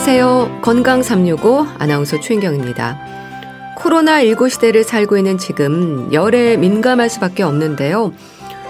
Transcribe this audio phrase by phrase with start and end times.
[0.00, 0.60] 안녕하세요.
[0.62, 2.98] 건강 365 아나운서 최인경입니다.
[3.76, 8.14] 코로나19 시대를 살고 있는 지금 열에 민감할 수밖에 없는데요.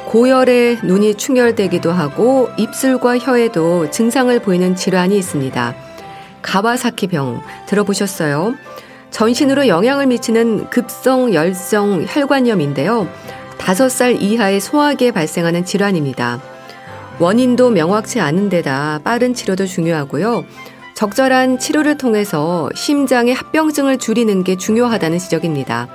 [0.07, 5.77] 고열에 눈이 충혈되기도 하고 입술과 혀에도 증상을 보이는 질환이 있습니다.
[6.43, 8.57] 가와사키 병 들어보셨어요?
[9.13, 13.07] 전신으로 영향을 미치는 급성 열성 혈관염인데요.
[13.57, 16.41] 5살 이하의 소아기에 발생하는 질환입니다.
[17.21, 20.45] 원인도 명확치 않은 데다 빠른 치료도 중요하고요.
[21.01, 25.89] 적절한 치료를 통해서 심장의 합병증을 줄이는 게 중요하다는 지적입니다.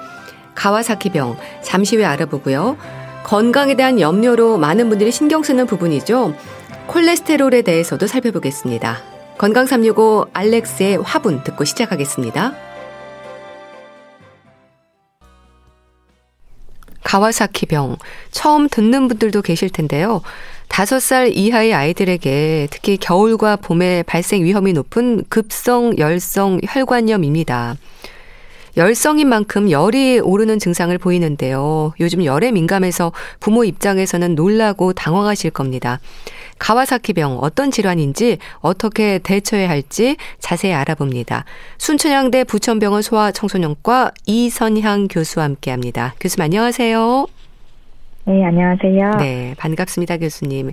[0.55, 2.75] 가와사키병 잠시 후에 알아보고요.
[3.23, 6.34] 건강에 대한 염려로 많은 분들이 신경 쓰는 부분이죠.
[6.88, 8.97] 콜레스테롤에 대해서도 살펴보겠습니다.
[9.38, 12.53] 건강 365 알렉스의 화분 듣고 시작하겠습니다.
[17.03, 17.97] 가와사키병
[18.31, 20.23] 처음 듣는 분들도 계실 텐데요.
[20.67, 27.75] 다섯 살 이하의 아이들에게 특히 겨울과 봄에 발생 위험이 높은 급성 열성 혈관염입니다.
[28.77, 31.94] 열성인 만큼 열이 오르는 증상을 보이는데요.
[32.02, 35.99] 요즘 열에 민감해서 부모 입장에서는 놀라고 당황하실 겁니다.
[36.59, 41.45] 가와사키병 어떤 질환인지 어떻게 대처해야 할지 자세히 알아봅니다.
[41.77, 46.16] 순천향대 부천병원 소아청소년과 이선향 교수와 함께합니다.
[46.19, 47.27] 교수님 안녕하세요.
[48.28, 49.12] 네, 안녕하세요.
[49.20, 50.72] 네, 반갑습니다, 교수님.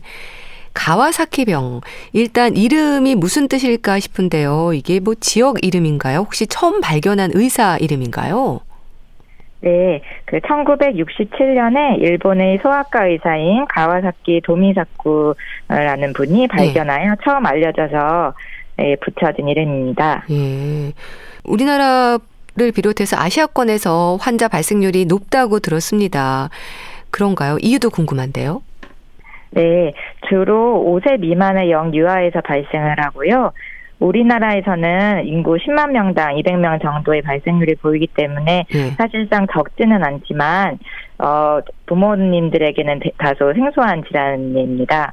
[0.72, 1.82] 가와사키병.
[2.14, 4.72] 일단 이름이 무슨 뜻일까 싶은데요.
[4.72, 6.20] 이게 뭐 지역 이름인가요?
[6.20, 8.60] 혹시 처음 발견한 의사 이름인가요?
[9.60, 17.16] 네, 그 1967년에 일본의 소아과 의사인 가와사키 도미사쿠라는 분이 발견하여 네.
[17.22, 18.32] 처음 알려져서
[18.80, 20.24] 예, 붙여진 이름입니다.
[20.30, 20.92] 예.
[21.44, 26.48] 우리나라를 비롯해서 아시아권에서 환자 발생률이 높다고 들었습니다.
[27.12, 27.58] 그런가요?
[27.60, 28.62] 이유도 궁금한데요.
[29.50, 29.92] 네,
[30.28, 33.52] 주로 5세 미만의 영유아에서 발생을 하고요.
[34.00, 38.90] 우리나라에서는 인구 10만 명당 200명 정도의 발생률이 보이기 때문에 네.
[38.96, 40.78] 사실상 적지는 않지만
[41.18, 45.12] 어, 부모님들에게는 다소 생소한 질환입니다.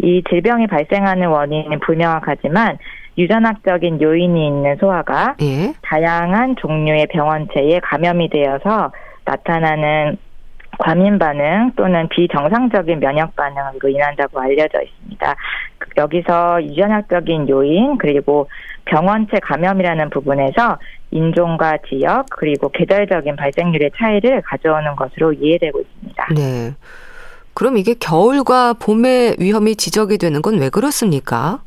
[0.00, 2.78] 이 질병이 발생하는 원인은 불명확하지만
[3.16, 5.74] 유전학적인 요인이 있는 소아가 네.
[5.82, 8.92] 다양한 종류의 병원체에 감염이 되어서
[9.24, 10.16] 나타나는
[10.78, 15.36] 과민 반응 또는 비정상적인 면역 반응으로 인한다고 알려져 있습니다.
[15.96, 18.48] 여기서 유전학적인 요인 그리고
[18.84, 20.78] 병원체 감염이라는 부분에서
[21.10, 26.26] 인종과 지역 그리고 계절적인 발생률의 차이를 가져오는 것으로 이해되고 있습니다.
[26.36, 26.74] 네.
[27.54, 31.60] 그럼 이게 겨울과 봄의 위험이 지적이 되는 건 왜 그렇습니까?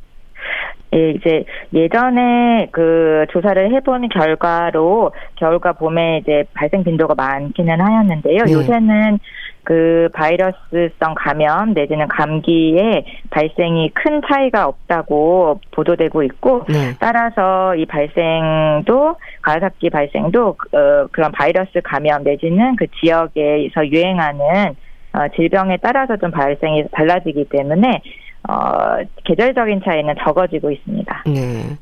[0.93, 8.43] 예, 이제 예전에 그 조사를 해본 결과로 겨울과 봄에 이제 발생 빈도가 많기는 하였는데요.
[8.43, 8.53] 네.
[8.53, 9.19] 요새는
[9.63, 16.93] 그 바이러스성 감염 내지는 감기에 발생이 큰 차이가 없다고 보도되고 있고 네.
[16.99, 24.75] 따라서 이 발생도 가을삭기 발생도 어, 그런 바이러스 감염 내지는 그 지역에서 유행하는
[25.13, 28.01] 어, 질병에 따라서 좀 발생이 달라지기 때문에
[28.49, 31.23] 어, 계절적인 차이는 적어지고 있습니다.
[31.27, 31.77] 네.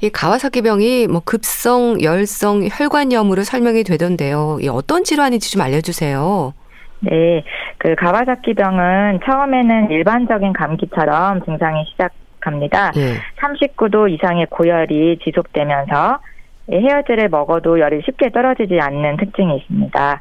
[0.00, 4.58] 이 가와사키병이 뭐 급성 열성 혈관염으로 설명이 되던데요.
[4.60, 6.52] 이 어떤 질환인지 좀 알려주세요.
[7.00, 7.44] 네,
[7.78, 12.92] 그 가와사키병은 처음에는 일반적인 감기처럼 증상이 시작합니다.
[12.92, 13.14] 네.
[13.40, 16.18] 39도 이상의 고열이 지속되면서
[16.70, 20.20] 헤어젤을 먹어도 열이 쉽게 떨어지지 않는 특징이 있습니다.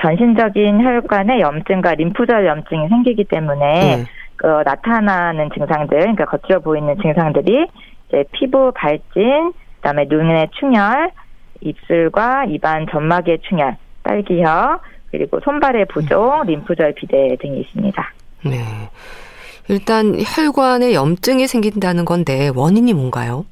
[0.00, 4.04] 전신적인 혈관에 염증과 림프절 염증이 생기기 때문에 네.
[4.42, 7.66] 어, 나타나는 증상들, 그러니까 거칠어 보이는 증상들이
[8.08, 11.10] 이제 피부 발진, 그다음에 눈의 충혈,
[11.60, 16.46] 입술과 입안 점막의 충혈, 딸기혀, 그리고 손발의 부종, 음.
[16.46, 18.12] 림프절 비대 등이 있습니다.
[18.44, 18.58] 네.
[19.68, 23.46] 일단 혈관에 염증이 생긴다는 건데 원인이 뭔가요?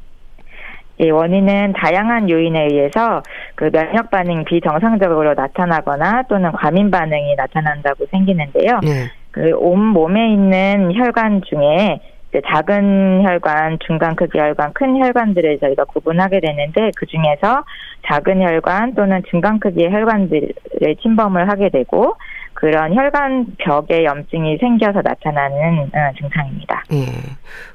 [1.00, 3.22] 예, 원인은 다양한 요인에 의해서
[3.54, 8.80] 그 면역 반응 비정상적으로 나타나거나 또는 과민 반응이 나타난다고 생기는데요.
[8.82, 9.10] 네.
[9.32, 12.00] 그 온 몸에 있는 혈관 중에
[12.48, 17.64] 작은 혈관, 중간 크기 혈관, 큰 혈관들을 저희가 구분하게 되는데 그 중에서
[18.06, 22.14] 작은 혈관 또는 중간 크기의 혈관들을 침범을 하게 되고
[22.54, 26.84] 그런 혈관 벽에 염증이 생겨서 나타나는 어, 증상입니다.
[26.92, 27.06] 예.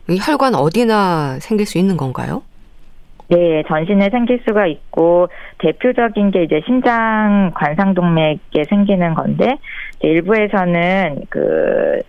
[0.09, 2.41] 이 혈관 어디나 생길 수 있는 건가요?
[3.29, 5.27] 네, 전신에 생길 수가 있고
[5.57, 9.57] 대표적인 게 이제 심장 관상동맥에 생기는 건데
[10.01, 12.01] 일부에서는 그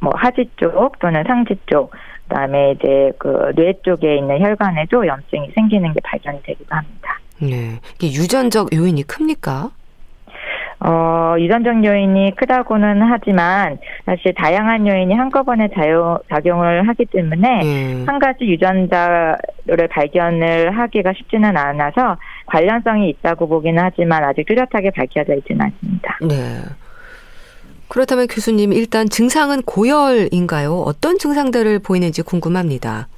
[0.00, 1.92] 뭐 하지 쪽 또는 상지 쪽
[2.28, 7.18] 그다음에 이제 그 뇌 쪽에 있는 혈관에도 염증이 생기는 게 발견이 되기도 합니다.
[7.38, 9.70] 네, 이게 유전적 요인이 큽니까?
[10.82, 18.04] 어, 유전적 요인이 크다고는 하지만 사실 다양한 요인이 한꺼번에 자요, 작용을 하기 때문에 음.
[18.06, 22.16] 한 가지 유전자를 발견을 하기가 쉽지는 않아서
[22.46, 26.18] 관련성이 있다고 보기는 하지만 아직 뚜렷하게 밝혀져 있지는 않습니다.
[26.22, 26.36] 네.
[27.88, 30.72] 그렇다면 교수님 일단 증상은 고열인가요?
[30.86, 33.08] 어떤 증상들을 보이는지 궁금합니다.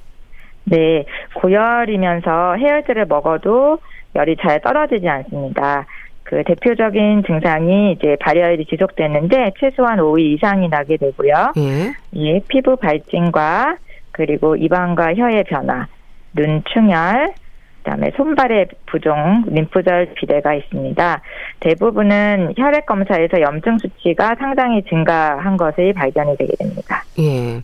[0.65, 1.05] 네,
[1.35, 3.77] 고열이면서 해열제를 먹어도
[4.15, 5.85] 열이 잘 떨어지지 않습니다.
[6.33, 11.53] 그 대표적인 증상이 이제 발열이 지속되는데 최소한 5일 이상이 나게 되고요.
[11.57, 11.93] 예.
[12.15, 13.77] 예, 피부 발진과
[14.11, 15.87] 그리고 입안과 혀의 변화,
[16.33, 17.33] 눈 충혈,
[17.77, 21.21] 그다음에 손발의 부종, 림프절 비대가 있습니다.
[21.59, 27.03] 대부분은 혈액 검사에서 염증 수치가 상당히 증가한 것이 발견이 되게 됩니다.
[27.19, 27.61] 예.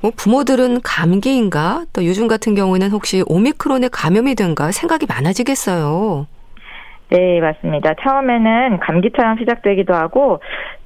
[0.00, 1.84] 뭐 부모들은 감기인가?
[1.94, 6.26] 또 요즘 같은 경우에는 혹시 오미크론에 감염이 된가 생각이 많아지겠어요.
[7.10, 7.94] 네, 맞습니다.
[8.02, 10.40] 처음에는 감기처럼 시작되기도 하고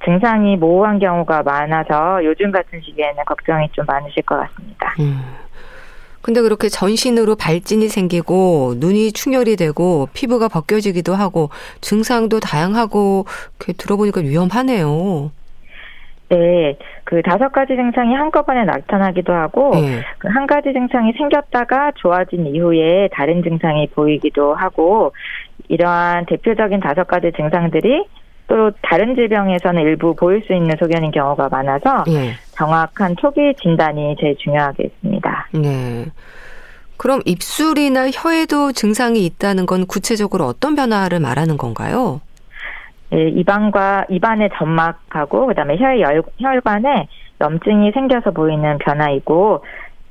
[0.05, 4.93] 증상이 모호한 경우가 많아서 요즘 같은 시기에는 걱정이 좀 많으실 것 같습니다.
[4.99, 5.21] 음.
[6.21, 11.49] 근데 그렇게 전신으로 발진이 생기고 눈이 충혈이 되고 피부가 벗겨지기도 하고
[11.81, 13.25] 증상도 다양하고
[13.77, 15.31] 들어보니까 위험하네요.
[16.29, 20.01] 네, 그 다섯 가지 증상이 한꺼번에 나타나기도 하고 네.
[20.17, 25.13] 그한 가지 증상이 생겼다가 좋아진 이후에 다른 증상이 보이기도 하고
[25.67, 28.05] 이러한 대표적인 다섯 가지 증상들이
[28.47, 32.33] 또 다른 질병에서는 일부 보일 수 있는 소견인 경우가 많아서 네.
[32.51, 35.49] 정확한 초기 진단이 제일 중요하겠습니다.
[35.53, 36.05] 네.
[36.97, 42.21] 그럼 입술이나 혀에도 증상이 있다는 건 구체적으로 어떤 변화를 말하는 건가요?
[43.13, 47.07] 네, 입안과 입안의 점막하고 그다음에 혀의 열, 혈관에
[47.41, 49.63] 염증이 생겨서 보이는 변화이고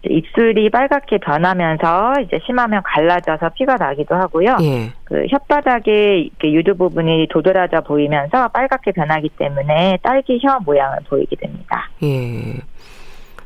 [0.08, 4.56] 입술이 빨갛게 변하면서 이제 심하면 갈라져서 피가 나기도 하고요.
[4.62, 4.92] 예.
[5.04, 11.88] 그 혓바닥에 유두 부분이 도드라져 보이면서 빨갛게 변하기 때문에 딸기 혀 모양을 보이게 됩니다.
[12.04, 12.60] 예.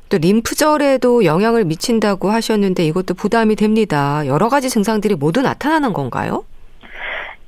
[0.08, 4.26] 또 림프절에도 영향을 미친다고 하셨는데 이것도 부담이 됩니다.
[4.26, 6.44] 여러 가지 증상들이 모두 나타나는 건가요?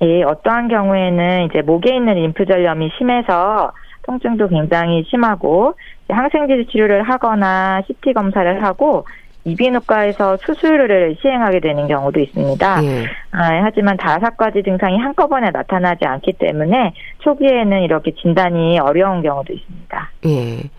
[0.03, 3.73] 예, 어떠한 경우에는 이제 목에 있는 림프절염이 심해서
[4.03, 5.75] 통증도 굉장히 심하고
[6.09, 9.05] 항생제 치료를 하거나 CT 검사를 하고
[9.45, 12.85] 이비인후과에서 수술을 시행하게 되는 경우도 있습니다.
[12.85, 13.05] 예.
[13.31, 20.11] 아, 하지만 다섯 가지 증상이 한꺼번에 나타나지 않기 때문에 초기에는 이렇게 진단이 어려운 경우도 있습니다.
[20.27, 20.71] 예.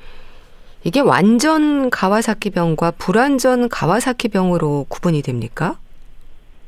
[0.83, 5.75] 이게 완전 가와사키병과 불완전 가와사키병으로 구분이 됩니까?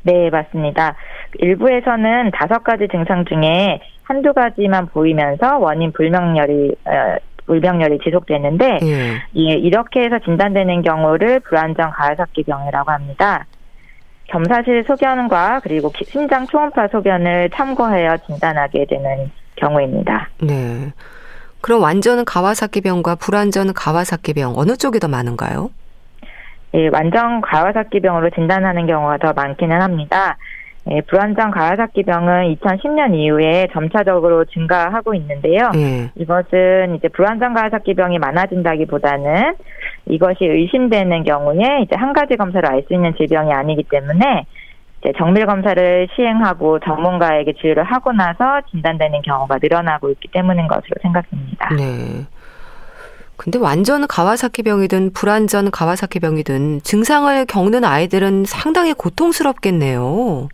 [0.03, 0.95] 네, 맞습니다.
[1.39, 9.21] 일부에서는 다섯 가지 증상 중에 한두 가지만 보이면서 원인 불명열이 어, 불병열이 지속되는데 예.
[9.35, 13.45] 예, 이렇게 해서 진단되는 경우를 불안정 가해삭기병이라고 합니다.
[14.25, 20.29] 겸사실 소견과 그리고 심장 초음파 소견을 참고하여 진단하게 되는 경우입니다.
[20.41, 20.93] 네.
[21.59, 25.69] 그럼 완전 가와사키병과 불완전 가와사키병 어느 쪽이 더 많은가요?
[26.73, 30.37] 예, 완전 가와사키병으로 진단하는 경우가 더 많기는 합니다.
[30.89, 35.69] 예, 불안정 가와사키병은 2010년 이후에 점차적으로 증가하고 있는데요.
[35.75, 36.09] 예.
[36.15, 39.55] 이것은 이제 불안정 가와사키병이 많아진다기보다는
[40.07, 44.45] 이것이 의심되는 경우에 이제 한 가지 검사를 알 수 있는 질병이 아니기 때문에
[45.01, 51.69] 이제 정밀 검사를 시행하고 전문가에게 진료를 하고 나서 진단되는 경우가 늘어나고 있기 때문인 것으로 생각됩니다.
[51.75, 52.25] 네.
[53.37, 60.47] 근데 완전 가와사키병이든 불완전 가와사키병이든 증상을 겪는 아이들은 상당히 고통스럽겠네요.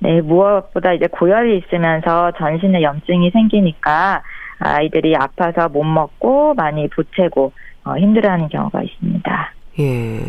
[0.00, 4.22] 네, 무엇보다 이제 고열이 있으면서 전신에 염증이 생기니까
[4.58, 7.52] 아이들이 아파서 못 먹고 많이 보채고
[7.84, 9.52] 어, 힘들어하는 경우가 있습니다.
[9.80, 10.20] 예.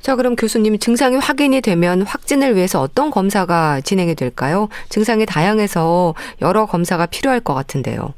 [0.00, 4.68] 자, 그럼 교수님 증상이 확인이 되면 확진을 위해서 어떤 검사가 진행이 될까요?
[4.88, 8.12] 증상이 다양해서 여러 검사가 필요할 것 같은데요.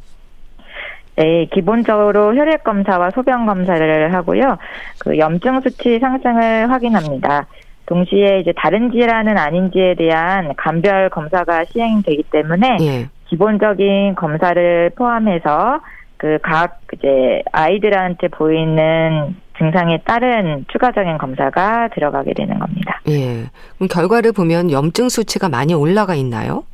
[1.17, 4.57] 네, 기본적으로 혈액 검사와 소변 검사를 하고요.
[4.99, 7.47] 그 염증 수치 상승을 확인합니다.
[7.87, 13.09] 동시에 이제 다른 질환은 아닌지에 대한 감별 검사가 시행되기 때문에 예.
[13.27, 15.81] 기본적인 검사를 포함해서
[16.17, 23.01] 그 각 이제 아이들한테 보이는 증상에 따른 추가적인 검사가 들어가게 되는 겁니다.
[23.09, 23.51] 예.
[23.77, 26.65] 그럼 결과를 보면 염증 수치가 많이 올라가 있나요?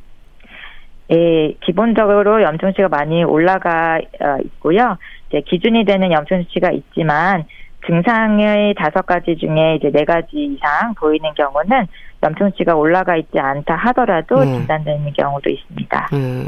[1.11, 4.97] 예, 기본적으로 염증 수치가 많이 올라가 어, 있고요.
[5.29, 7.43] 이제 기준이 되는 염증 수치가 있지만
[7.87, 11.87] 증상의 다섯 가지 중에 이제 네 가지 이상 보이는 경우는
[12.23, 14.53] 염증치가 올라가 있지 않다 하더라도 네.
[14.53, 16.09] 진단되는 경우도 있습니다.
[16.13, 16.45] 음.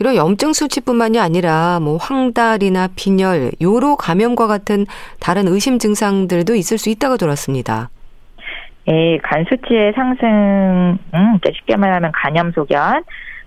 [0.00, 4.86] 이런 염증 수치뿐만이 아니라 뭐 황달이나 빈혈, 요로 감염과 같은
[5.20, 7.90] 다른 의심 증상들도 있을 수 있다고 들었습니다.
[8.88, 13.02] 예, 간 수치의 상승, 음, 쉽게 말하면 간염 소견,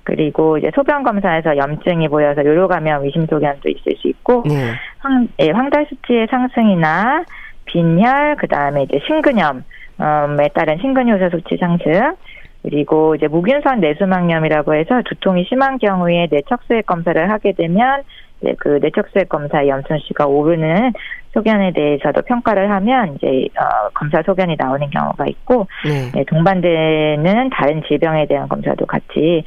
[0.08, 4.72] 그리고 이제 소변 검사에서 염증이 보여서 요로 감염 의심 소견도 있을 수 있고 네.
[5.00, 7.26] 황, 예, 황달 수치의 상승이나
[7.66, 12.16] 빈혈 그다음에 이제 심근염에 따른 심근효소 수치 상승
[12.64, 18.04] 그리고 이제 무균성 내수막염이라고 해서 두통이 심한 경우에 뇌 척수액 검사를 하게 되면
[18.42, 20.94] 이제 그 뇌척수액 검사 염증치가 오르는
[21.34, 26.12] 소견에 대해서도 평가를 하면 이제 어, 검사 소견이 나오는 경우가 있고 네.
[26.14, 29.44] 네, 동반되는 다른 질병에 대한 검사도 같이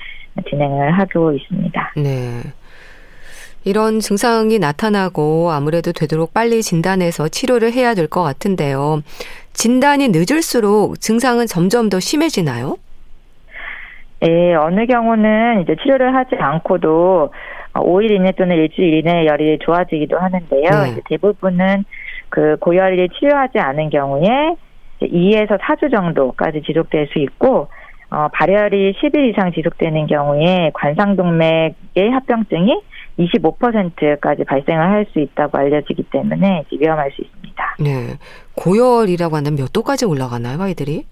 [0.49, 1.93] 진행을 하고 있습니다.
[1.97, 2.41] 네.
[3.65, 9.03] 이런 증상이 나타나고 아무래도 되도록 빨리 진단해서 치료를 해야 될 것 같은데요.
[9.53, 12.77] 진단이 늦을수록 증상은 점점 더 심해지나요?
[14.23, 17.33] 예, 어느 경우는 이제 치료를 하지 않고도
[17.75, 20.71] 5일 이내 또는 일주일 이내에 열이 좋아지기도 하는데요.
[20.95, 21.01] 네.
[21.09, 21.85] 대부분은
[22.29, 24.57] 그 고열을 치료하지 않은 경우에
[25.03, 27.69] 2에서 4주 정도까지 지속될 수 있고
[28.11, 32.81] 어, 발열이 10일 이상 지속되는 경우에 관상동맥의 합병증이
[33.19, 37.77] 25%까지 발생을 할 수 있다고 알려지기 때문에 위험할 수 있습니다.
[37.81, 38.19] 네.
[38.57, 41.05] 고열이라고 하면 몇 도까지 올라가나요, 아이들이?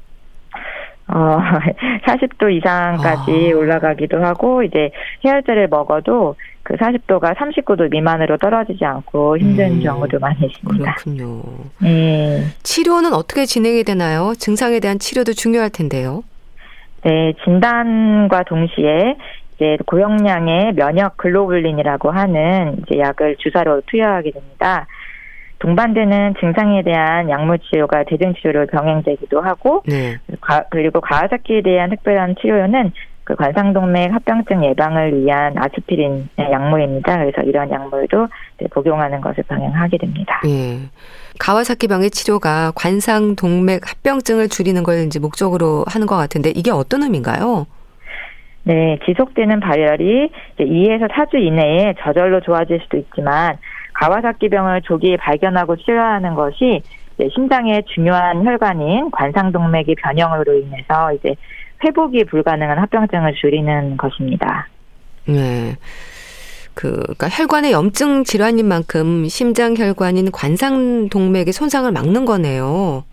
[1.08, 1.38] 어,
[2.06, 3.56] 40도 이상까지 아.
[3.56, 4.90] 올라가기도 하고, 이제
[5.24, 10.94] 해열제를 먹어도 그 40도가 39도 미만으로 떨어지지 않고 힘든 음, 경우도 많이 있습니다.
[10.94, 11.42] 그렇군요.
[11.80, 12.44] 네.
[12.62, 14.34] 치료는 어떻게 진행이 되나요?
[14.36, 16.22] 증상에 대한 치료도 중요할 텐데요.
[17.04, 19.16] 네, 진단과 동시에
[19.56, 24.86] 이제 고용량의 면역 글로불린이라고 하는 이제 약을 주사로 투여하게 됩니다.
[25.58, 30.18] 동반되는 증상에 대한 약물 치료가 대증 치료로 병행되기도 하고 네.
[30.40, 32.92] 가, 그리고 가와사키에 대한 특별한 치료는
[33.28, 37.18] 그 관상동맥 합병증 예방을 위한 아스피린 약물입니다.
[37.18, 38.26] 그래서 이런 약물도
[38.70, 40.40] 복용하는 것을 병행하게 됩니다.
[40.42, 40.78] 네.
[41.38, 47.66] 가와사키병의 치료가 관상동맥 합병증을 줄이는 걸 이제 목적으로 하는 것 같은데 이게 어떤 의미인가요?
[48.62, 53.58] 네, 지속되는 발열이 2에서 4주 이내에 저절로 좋아질 수도 있지만
[53.92, 56.80] 가와사키병을 조기 발견하고 치료하는 것이
[57.34, 61.34] 심장의 중요한 혈관인 관상동맥의 변형으로 인해서 이제
[61.84, 64.68] 회복이 불가능한 합병증을 줄이는 것입니다.
[65.26, 65.76] 네.
[66.74, 73.04] 그, 그러니까 혈관의 염증 질환인 만큼 심장 혈관인 관상 동맥의 손상을 막는 거네요.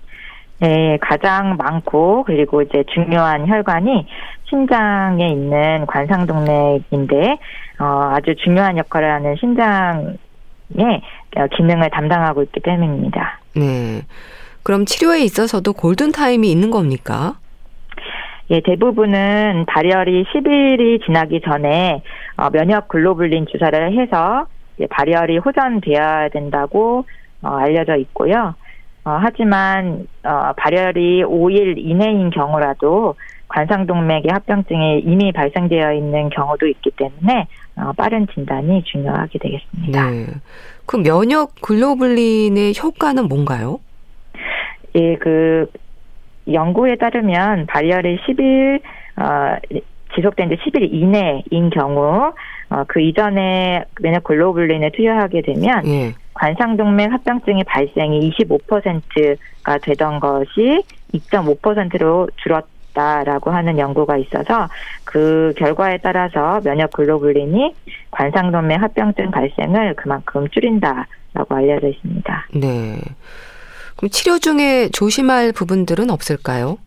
[0.60, 4.07] 네, 가장 많고 그리고 이제 중요한 혈관이
[4.50, 7.38] 심장에 있는 관상동맥인데
[7.79, 10.15] 어, 아주 중요한 역할을 하는 심장
[10.75, 11.01] 의
[11.38, 13.39] 어, 기능을 담당하고 있기 때문입니다.
[13.55, 14.01] 네.
[14.63, 17.38] 그럼 치료에 있어서도 골든 타임이 있는 겁니까?
[18.52, 22.04] 예, 대부분은 발열이 10일이 지나기 전에
[22.38, 24.48] 어, 면역 글로불린 주사를 해서
[24.80, 27.06] 예, 발열이 호전되어야 된다고
[27.42, 28.54] 어, 알려져 있고요.
[29.04, 33.16] 어, 하지만 어, 발열이 5일 이내인 경우라도
[33.48, 37.48] 관상동맥의 합병증이 이미 발생되어 있는 경우도 있기 때문에
[37.78, 40.10] 어, 빠른 진단이 중요하게 되겠습니다.
[40.10, 40.25] 네.
[40.86, 43.80] 그 면역 글로불린의 효과는 뭔가요?
[44.96, 45.68] 예, 그
[46.52, 48.82] 연구에 따르면 발열이 10일
[49.18, 49.58] 어,
[50.16, 52.34] 지속된 지 10일 이내인 경우
[52.70, 56.14] 어, 그 이전에 면역 글로불린을 투여하게 되면 예.
[56.34, 60.84] 관상동맥 합병증의 발생이 25%가 되던 것이
[61.14, 64.70] 2.5%로 줄었 있다라고 하는 연구가 있어서
[65.04, 67.75] 그 결과에 따라서 면역 글로불린이
[68.12, 72.48] 관상동맥 합병증 발생을 그만큼 줄인다라고 알려져 있습니다.
[72.56, 72.98] 네.
[73.96, 76.78] 그럼 치료 중에 조심할 부분들은 없을까요?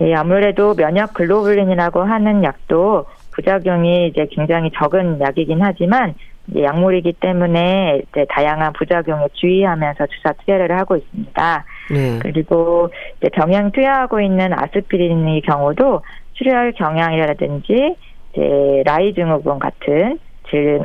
[0.00, 6.14] 예, 아무래도 면역 글로불린이라고 하는 약도 부작용이 이제 굉장히 적은 약이긴 하지만
[6.48, 11.64] 이제 약물이기 때문에 이제 다양한 부작용에 주의하면서 주사 투여를 하고 있습니다.
[11.90, 12.18] 네.
[12.20, 16.02] 그리고 이제 병행 투여하고 있는 아스피린의 경우도
[16.34, 17.96] 출혈 경향이라든지
[18.32, 20.18] 이제 라이 증후군 같은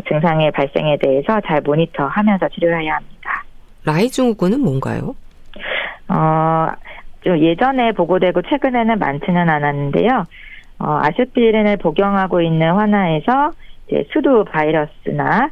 [0.10, 3.44] 증상의 발생에 대해서 잘 모니터하면서 치료해야 합니다.
[3.86, 5.16] 라이 증후군은 뭔가요?
[6.14, 6.68] 어,
[7.24, 10.26] 좀 예전에 보고되고 최근에는 많지는 않았는데요.
[10.80, 13.52] 어, 아스피린을 복용하고 있는 환아에서
[13.88, 15.50] 이제 수두 바이러스나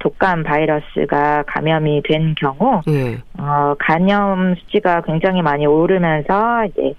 [0.00, 3.18] 독감 바이러스가 감염이 된 경우 네.
[3.38, 6.94] 어, 간염 수치가 굉장히 많이 오르면서 이제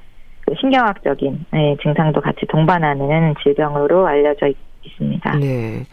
[0.46, 4.58] 그 신경학적인 네, 증상도 같이 동반하는 질병으로 알려져 있,
[4.98, 5.86] 습니다 네.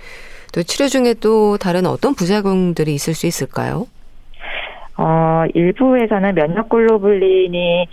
[0.53, 3.87] 또 치료 중에 또 다른 어떤 부작용들이 있을 수 있을까요?
[5.03, 7.87] 어, 일부에서는 면역 글로불린이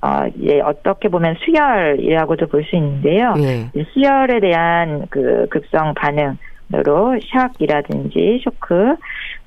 [0.00, 3.34] 어, 예, 어떻게 보면 수혈이라고도 볼 수 있는데요.
[3.34, 3.68] 네.
[3.92, 8.94] 수혈에 대한 그 급성 반응으로 샥이라든지 쇼크,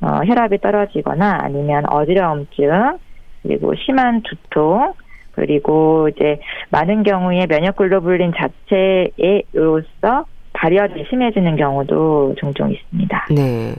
[0.02, 2.98] 어, 혈압이 떨어지거나 아니면 어지러움증,
[3.44, 4.94] 그리고 심한 두통,
[5.32, 13.28] 그리고 이제 많은 경우에 면역 글로불린 자체로서 발열이 심해지는 경우도 종종 있습니다.
[13.36, 13.76] 네.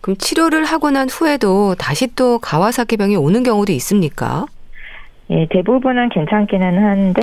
[0.00, 4.46] 그럼 치료를 하고 난 후에도 다시 또 가와사키병이 오는 경우도 있습니까?
[5.30, 7.20] 예, 대부분은 괜찮기는 한데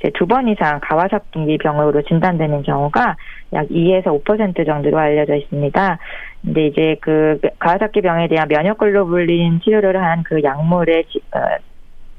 [0.00, 3.16] 이제 두 번 이상 가와사키 병으로 진단되는 경우가
[3.52, 5.98] 약 2에서 5% 정도로 알려져 있습니다.
[6.42, 11.40] 근데 이제 그 가와사키 병에 대한 면역 글로불린 치료를 한 그 약물의 지, 어,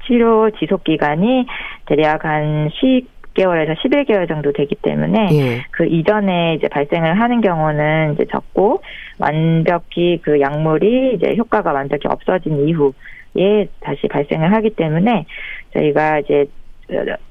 [0.06, 1.46] 치료 지속 기간이
[1.86, 5.64] 대략 한 10 개월에서 11개월 정도 되기 때문에 예.
[5.70, 8.82] 그 이전에 이제 발생을 하는 경우는 이제 적고
[9.18, 15.26] 완벽히 그 약물이 이제 효과가 완벽히 없어진 이후에 다시 발생을 하기 때문에
[15.74, 16.46] 저희가 이제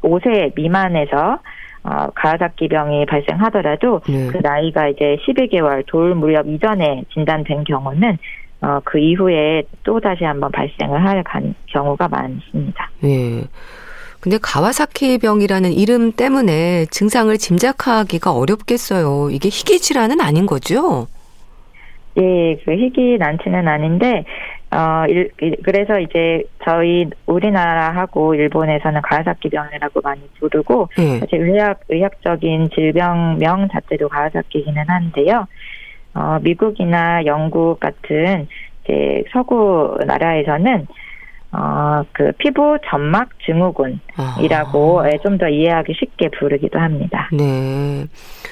[0.01, 1.39] 5세 미만에서
[1.83, 4.27] 어, 가와사키병이 발생하더라도 네.
[4.27, 8.17] 그 나이가 이제 12개월 돌 무렵 이전에 진단된 경우는
[8.61, 11.23] 어, 그 이후에 또 다시 한번 발생을 할
[11.67, 12.89] 경우가 많습니다.
[13.01, 13.43] 네.
[14.23, 19.29] 근데 가와사키 병이라는 이름 때문에 증상을 짐작하기가 어렵겠어요.
[19.31, 21.07] 이게 희귀 질환은 아닌 거죠?
[22.15, 24.23] 예, 그 희귀 난치는 아닌데
[24.71, 25.29] 어, 일,
[25.63, 31.19] 그래서 이제 저희 우리나라하고 일본에서는 가와사키 병이라고 많이 부르고 네.
[31.19, 35.47] 사실 의학 의학적인 질병명 자체도 가와사키기는 한데요.
[36.13, 38.47] 어, 미국이나 영국 같은
[38.85, 40.87] 이제 서구 나라에서는
[41.55, 45.07] 어, 그 피부 점막 증후군이라고 아.
[45.07, 47.29] 예, 좀더 이해하기 쉽게 부르기도 합니다.
[47.31, 48.05] 네.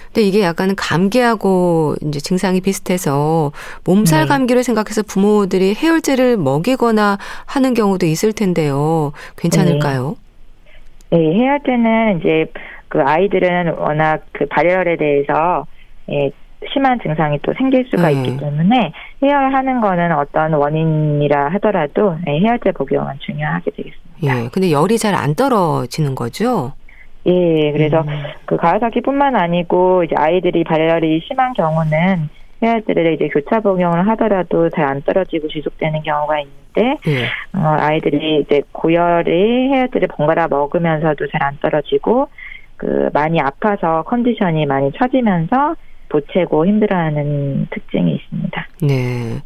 [0.06, 3.52] 근데 이게 약간 감기하고 이제 증상이 비슷해서
[3.86, 4.28] 몸살 네.
[4.28, 7.18] 감기를 생각해서 부모들이 해열제를 먹이거나
[7.48, 9.14] 하는 경우도 있을 텐데요.
[9.36, 10.16] 괜찮을까요?
[11.10, 12.46] 네, 네 해열제는 이제
[12.88, 15.66] 그 아이들은 워낙 그 발열에 대해서
[16.10, 16.30] 예,
[16.72, 18.14] 심한 증상이 또 생길 수가 네.
[18.14, 18.92] 있기 때문에
[19.24, 24.02] 해열하는 거는 어떤 원인이라 하더라도 네, 해열제 복용은 중요하게 되겠습니다.
[24.24, 26.74] 예, 근데 열이 잘 안 떨어지는 거죠?
[27.26, 28.08] 예, 그래서 음.
[28.46, 32.30] 그 가을사기뿐만 아니고 이제 아이들이 발열이 심한 경우는
[32.64, 37.26] 해열제를 이제 교차 복용을 하더라도 잘 안 떨어지고 지속되는 경우가 있는데 예.
[37.58, 42.28] 어, 아이들이 이제 고열의 해열제를 번갈아 먹으면서도 잘 안 떨어지고
[42.78, 45.76] 그 많이 아파서 컨디션이 많이 처지면서
[46.12, 48.68] 보채고 힘들어하는 특징이 있습니다.
[48.82, 49.42] 네.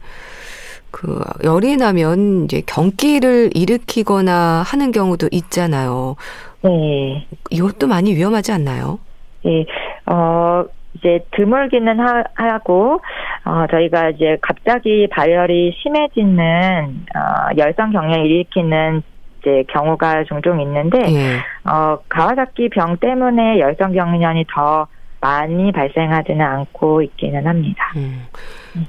[0.92, 6.16] 그 열이 나면 이제 경기를 일으키거나 하는 경우도 있잖아요.
[6.64, 7.28] 네.
[7.50, 9.00] 이것도 많이 위험하지 않나요?
[9.44, 9.66] 네.
[10.06, 10.64] 어,
[10.96, 13.02] 이제 드물기는 하, 고
[13.44, 19.04] 어, 저희가 이제 갑자기 발열이 심해지는, 어, 열성 경련을 일으키는
[19.42, 21.70] 이제 경우가 종종 있는데, 예.
[21.70, 24.88] 어, 가와사키 병 때문에 열성 경련이 더
[25.26, 27.92] 많이 발생하지는 않고 있기는 합니다.
[27.96, 28.28] 음.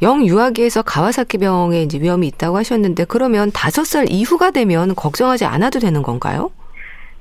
[0.02, 6.02] 영유아기에서 가와사키 병에 이제 위험이 있다고 하셨는데 그러면 다섯 살 이후가 되면 걱정하지 않아도 되는
[6.02, 6.50] 건가요?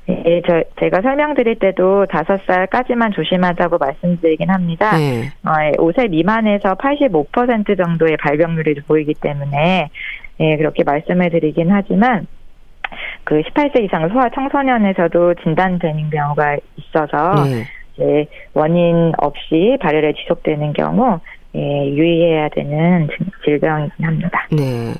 [0.07, 4.97] 네, 저, 제가 설명드릴 때도 다섯 살까지만 조심하자고 말씀드리긴 합니다.
[4.97, 5.31] 네.
[5.43, 9.89] 어, 5세 미만에서 85% 정도의 발병률이 보이기 때문에,
[10.41, 12.27] 예, 그렇게 말씀을 드리긴 하지만,
[13.23, 17.63] 그 18세 이상 소아 청소년에서도 진단되는 경우가 있어서, 네.
[17.95, 21.19] 이제 원인 없이 발열에 지속되는 경우
[21.55, 23.07] 예, 유의해야 되는
[23.43, 24.47] 질병이긴 합니다.
[24.51, 24.93] 네.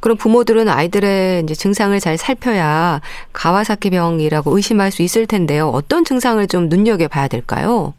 [0.00, 3.00] 그럼 부모들은 아이들의 이제 증상을 잘 살펴야
[3.32, 5.68] 가와사키 병이라고 의심할 수 있을 텐데요.
[5.68, 7.94] 어떤 증상을 좀 눈여겨 봐야 될까요?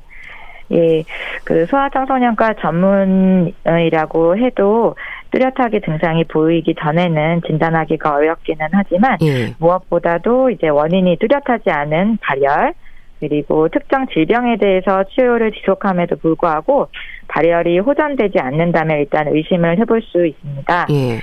[0.71, 1.03] 예,
[1.43, 4.95] 그 소아청소년과 전문이라고 해도
[5.31, 9.53] 뚜렷하게 증상이 보이기 전에는 진단하기가 어렵기는 하지만 예.
[9.59, 12.73] 무엇보다도 이제 원인이 뚜렷하지 않은 발열,
[13.19, 16.87] 그리고 특정 질병에 대해서 치료를 지속함에도 불구하고
[17.27, 20.87] 발열이 호전되지 않는다면 일단 의심을 해볼 수 있습니다.
[20.91, 21.19] 예.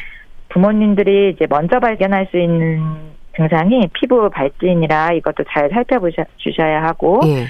[0.48, 2.80] 부모님들이 이제 먼저 발견할 수 있는
[3.37, 7.46] 증상이 피부 발진이라 이것도 잘 살펴주셔야 하고 예.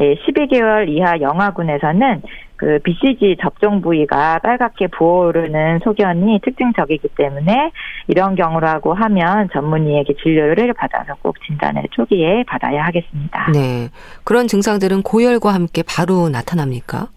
[0.00, 2.22] 예, 12개월 이하 영아군에서는
[2.56, 7.72] 그 BCG 접종 부위가 빨갛게 부어오르는 소견이 특징적이기 때문에
[8.06, 13.50] 이런 경우라고 하면 전문의에게 진료를 받아서 꼭 진단을 초기에 받아야 하겠습니다.
[13.52, 13.88] 네.
[14.24, 17.08] 그런 증상들은 고열과 함께 바로 나타납니까?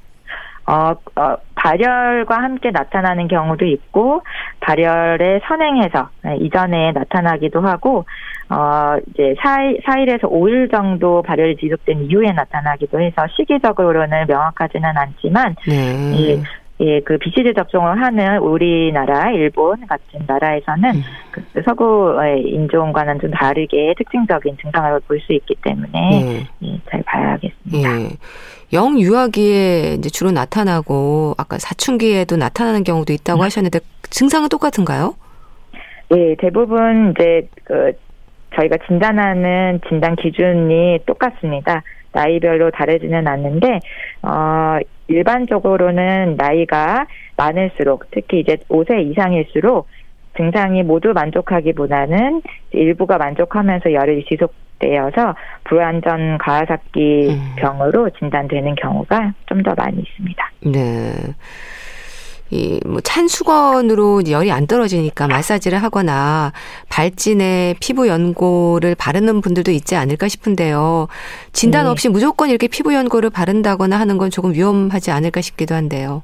[0.67, 4.21] 어, 어, 발열과 함께 나타나는 경우도 있고
[4.59, 8.05] 발열에 선행해서 네, 이전에 나타나기도 하고
[8.49, 16.11] 어 이제 4일, 4일에서 5일 정도 발열이 지속된 이후에 나타나기도 해서 시기적으로는 명확하지는 않지만 네.
[16.13, 16.43] 이
[16.79, 21.01] 예, 그 BCG 접종을 하는 우리나라, 일본 같은 나라에서는 음.
[21.31, 26.47] 그 서구의 인종과는 좀 다르게 특징적인 증상을 볼 수 있기 때문에 네.
[26.63, 28.01] 예, 잘 봐야겠습니다.
[28.01, 28.09] 예.
[28.71, 33.43] 영유아기에 이제 주로 나타나고 아까 사춘기에도 나타나는 경우도 있다고 음.
[33.43, 35.15] 하셨는데 증상은 똑같은가요?
[36.15, 37.93] 예, 대부분 이제 그
[38.55, 41.81] 저희가 진단하는 진단 기준이 똑같습니다.
[42.17, 43.79] 나이별로 다르지는 않는데
[44.23, 44.77] 어
[45.07, 47.05] 일반적으로는 나이가
[47.37, 49.87] 많을수록 특히 이제 5세 이상일수록
[50.35, 57.55] 증상이 모두 만족하기보다는 일부가 만족하면서 열이 지속되어서 불완전 가와사키 음.
[57.57, 60.51] 병으로 진단되는 경우가 좀 더 많이 있습니다.
[60.65, 61.33] 네.
[62.51, 66.51] 이 뭐 찬 수건으로 열이 안 떨어지니까 마사지를 하거나
[66.89, 71.07] 발진에 피부 연고를 바르는 분들도 있지 않을까 싶은데요.
[71.51, 71.89] 진단 네.
[71.89, 76.23] 없이 무조건 이렇게 피부 연고를 바른다거나 하는 건 조금 위험하지 않을까 싶기도 한데요.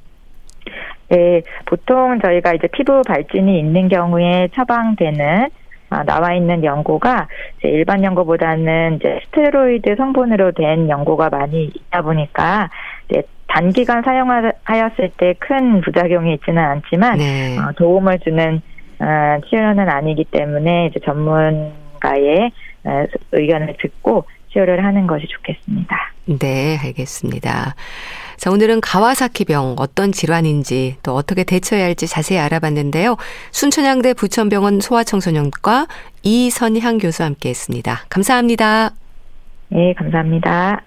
[1.09, 5.49] 네, 보통 저희가 이제 피부 발진이 있는 경우에 처방되는
[5.89, 7.27] 아, 나와 있는 연고가
[7.63, 12.71] 일반 연고보다는 이제 스테로이드 성분으로 된 연고가 많이 있다 보니까 이제
[13.53, 17.57] 단기간 사용하였을 때 큰 부작용이 있지는 않지만 네.
[17.57, 18.61] 어, 도움을 주는
[18.99, 19.05] 어,
[19.49, 22.51] 치료는 아니기 때문에 이제 전문가의
[22.85, 25.95] 어, 의견을 듣고 치료를 하는 것이 좋겠습니다.
[26.39, 27.75] 네, 알겠습니다.
[28.37, 33.17] 자, 오늘은 가와사키병 어떤 질환인지 또 어떻게 대처해야 할지 자세히 알아봤는데요.
[33.51, 35.87] 순천향대 부천병원 소아청소년과
[36.23, 38.01] 이선향 교수와 함께 했습니다.
[38.09, 38.91] 감사합니다.
[39.69, 40.81] 네, 감사합니다.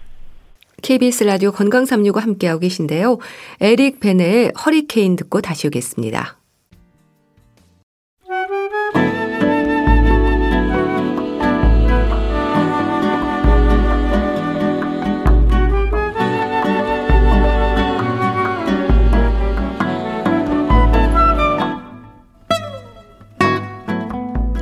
[0.82, 3.18] KBS 라디오 건강365 함께하고 계신데요.
[3.60, 6.38] 에릭 베네의 허리케인 듣고 다시 오겠습니다.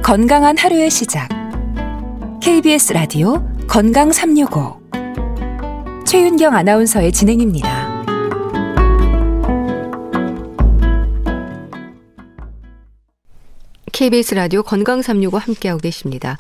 [0.03, 1.29] 건강한 하루의 시작.
[2.41, 4.84] KBS 라디오 건강 365.
[6.05, 8.05] 최윤경 아나운서의 진행입니다.
[13.93, 16.37] KBS 라디오 건강 365 함께하고 계십니다.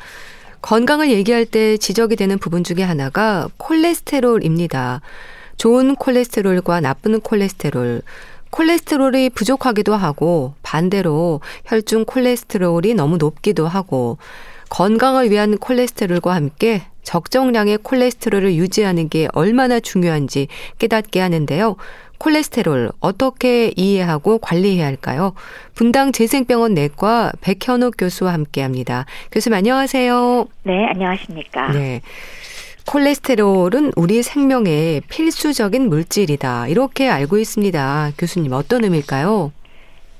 [0.60, 5.00] 건강을 얘기할 때 지적이 되는 부분 중에 하나가 콜레스테롤입니다.
[5.56, 8.02] 좋은 콜레스테롤과 나쁜 콜레스테롤,
[8.50, 14.18] 콜레스테롤이 부족하기도 하고 반대로 혈중 콜레스테롤이 너무 높기도 하고
[14.68, 21.76] 건강을 위한 콜레스테롤과 함께 적정량의 콜레스테롤을 유지하는 게 얼마나 중요한지 깨닫게 하는데요.
[22.18, 25.34] 콜레스테롤 어떻게 이해하고 관리해야 할까요?
[25.74, 29.04] 분당 재생병원 내과 백현욱 교수와 함께 합니다.
[29.30, 30.46] 교수님 안녕하세요.
[30.62, 31.72] 네, 안녕하십니까.
[31.72, 32.00] 네.
[32.86, 36.68] 콜레스테롤은 우리 생명의 필수적인 물질이다.
[36.68, 38.12] 이렇게 알고 있습니다.
[38.18, 39.52] 교수님 어떤 의미일까요?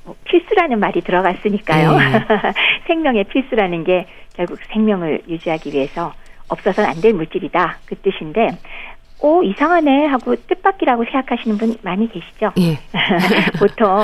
[0.05, 1.99] 뭐 필수라는 말이 들어갔으니까요.
[1.99, 2.05] 네.
[2.87, 6.12] 생명의 필수라는 게 결국 생명을 유지하기 위해서
[6.48, 7.78] 없어서는 안 될 물질이다.
[7.87, 8.48] 그 뜻인데,
[9.20, 12.52] 오, 이상하네 하고 뜻밖이라고 생각하시는 분 많이 계시죠?
[12.59, 12.78] 예.
[13.59, 14.02] 보통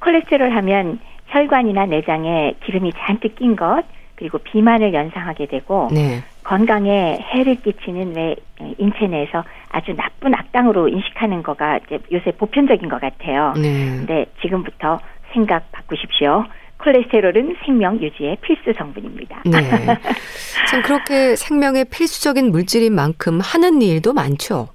[0.00, 3.84] 콜레스테롤 하면 혈관이나 내장에 기름이 잔뜩 낀 것,
[4.16, 6.22] 그리고 비만을 연상하게 되고, 네.
[6.42, 8.36] 건강에 해를 끼치는 왜
[8.78, 13.52] 인체 내에서 아주 나쁜 악당으로 인식하는 거가 이제 요새 보편적인 것 같아요.
[13.56, 13.84] 네.
[13.96, 15.00] 근데 지금부터
[15.32, 16.44] 생각 바꾸십시오.
[16.86, 19.42] 콜레스테롤은 생명 유지의 필수 성분입니다.
[19.44, 19.60] 네.
[20.70, 24.68] 참 그렇게 생명의 필수적인 물질인 만큼 하는 일도 많죠.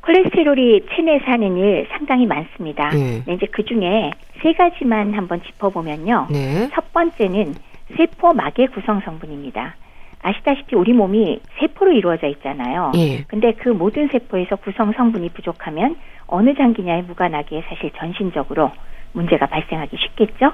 [0.00, 2.88] 콜레스테롤이 체내에서 하는 일 상당히 많습니다.
[2.90, 3.22] 네.
[3.26, 6.28] 네, 이제 그 중에 세 가지만 한번 짚어보면요.
[6.30, 6.70] 네.
[6.72, 7.54] 첫 번째는
[7.96, 9.74] 세포 막의 구성 성분입니다.
[10.22, 12.92] 아시다시피 우리 몸이 세포로 이루어져 있잖아요.
[12.96, 13.24] 예.
[13.28, 15.96] 근데 그 모든 세포에서 구성 성분이 부족하면
[16.26, 18.72] 어느 장기냐에 무관하게 사실 전신적으로
[19.12, 20.52] 문제가 발생하기 쉽겠죠.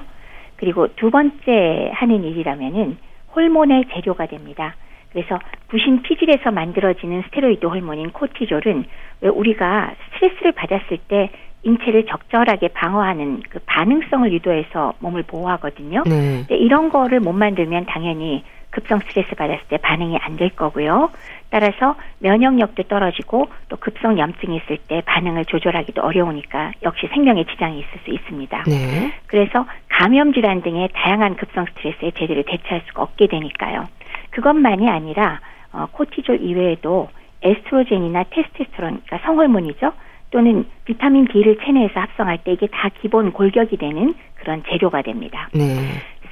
[0.63, 2.95] 그리고 두 번째 하는 일이라면은
[3.35, 4.75] 호르몬의 재료가 됩니다.
[5.11, 8.85] 그래서 부신 피질에서 만들어지는 스테로이드 호르몬인 코티졸은
[9.19, 11.29] 왜 우리가 스트레스를 받았을 때
[11.63, 16.03] 인체를 적절하게 방어하는 그 반응성을 유도해서 몸을 보호하거든요.
[16.05, 16.45] 네.
[16.49, 21.11] 이런 거를 못 만들면 당연히 급성 스트레스 받았을 때 반응이 안 될 거고요.
[21.51, 27.99] 따라서 면역력도 떨어지고 또 급성 염증이 있을 때 반응을 조절하기도 어려우니까 역시 생명에 지장이 있을
[28.03, 28.63] 수 있습니다.
[28.63, 29.13] 네.
[29.27, 33.85] 그래서 감염 질환 등의 다양한 급성 스트레스에 제대로 대처할 수가 없게 되니까요.
[34.31, 35.39] 그것만이 아니라
[35.71, 37.09] 어, 코티졸 이외에도
[37.43, 39.91] 에스트로겐이나 테스테스테론, 그러니까 성호르몬이죠.
[40.31, 45.49] 또는 비타민 D를 체내에서 합성할 때 이게 다 기본 골격이 되는 그런 재료가 됩니다.
[45.53, 45.75] 네.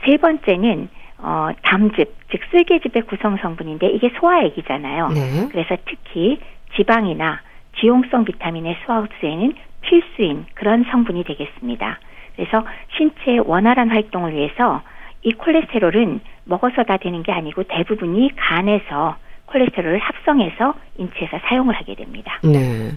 [0.06, 5.10] 세 번째는 어, 담즙, 즉 쓸개즙의 구성 성분인데 이게 소화액이잖아요.
[5.10, 5.47] 네.
[5.52, 6.39] 그래서 특히
[6.76, 7.41] 지방이나
[7.80, 12.00] 지용성 비타민의 소화 흡수에는 필수인 그런 성분이 되겠습니다.
[12.35, 12.65] 그래서
[12.97, 14.81] 신체의 원활한 활동을 위해서
[15.23, 22.39] 이 콜레스테롤은 먹어서 다 되는 게 아니고 대부분이 간에서 콜레스테롤을 합성해서 인체에서 사용을 하게 됩니다.
[22.43, 22.91] 네.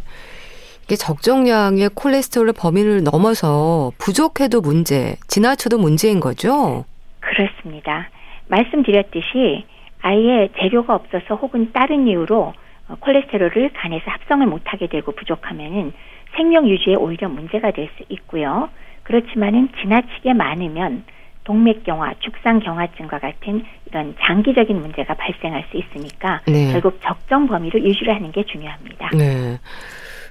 [0.85, 6.85] 이게 적정량의 콜레스테롤 범위를 넘어서 부족해도 문제, 지나쳐도 문제인 거죠?
[7.21, 8.09] 그렇습니다.
[8.49, 9.65] 말씀드렸듯이
[10.03, 12.53] 아예 재료가 없어서 혹은 다른 이유로
[12.89, 15.95] 어, 콜레스테롤을 간에서 합성을 못하게 되고 부족하면은
[16.37, 18.69] 생명 유지에 오히려 문제가 될 수 있고요.
[19.03, 21.05] 그렇지만은 지나치게 많으면
[21.45, 26.73] 동맥경화, 죽상경화증과 같은 이런 장기적인 문제가 발생할 수 있으니까 네.
[26.73, 29.11] 결국 적정 범위를 유지를 하는 게 중요합니다.
[29.15, 29.59] 네.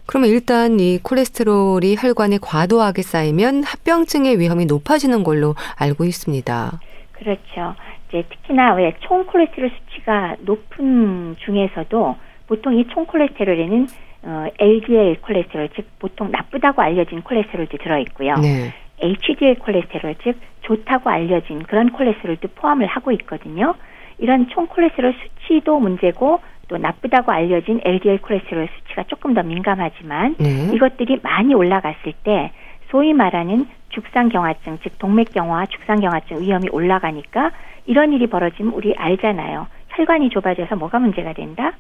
[0.08, 6.80] 그러면 일단 이 콜레스테롤이 혈관에 과도하게 쌓이면 합병증의 위험이 높아지는 걸로 알고 있습니다.
[7.14, 7.76] 그렇죠.
[8.10, 12.16] 이제 특히나 왜 총 콜레스테롤 수치가 높은 중에서도
[12.48, 13.88] 보통 이 총 콜레스테롤에는
[14.24, 18.36] 어, LDL 콜레스테롤 즉 보통 나쁘다고 알려진 콜레스테롤도 들어 있고요.
[18.36, 18.74] 네.
[19.00, 23.76] HDL 콜레스테롤 즉 좋다고 알려진 그런 콜레스테롤도 포함을 하고 있거든요.
[24.18, 30.72] 이런 총 콜레스테롤 수치도 문제고 또 나쁘다고 알려진 LDL 콜레스테롤 수치가 조금 더 민감하지만 네.
[30.74, 32.52] 이것들이 많이 올라갔을 때
[32.90, 37.52] 소위 말하는 죽상경화증 즉 동맥경화 죽상경화증 위험이 올라가니까
[37.86, 39.68] 이런 일이 벌어지면 우리 알잖아요.
[39.90, 41.74] 혈관이 좁아져서 뭐가 문제가 된다?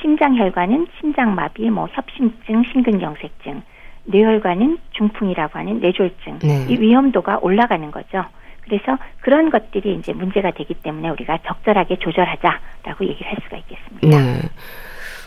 [0.00, 3.62] 심장 혈관은 심장마비, 뭐 협심증, 심근경색증,
[4.04, 6.66] 뇌혈관은 중풍이라고 하는 뇌졸중, 네.
[6.68, 8.24] 이 위험도가 올라가는 거죠.
[8.60, 14.08] 그래서 그런 것들이 이제 문제가 되기 때문에 우리가 적절하게 조절하자라고 얘기를 할 수가 있겠습니다.
[14.08, 14.40] 네.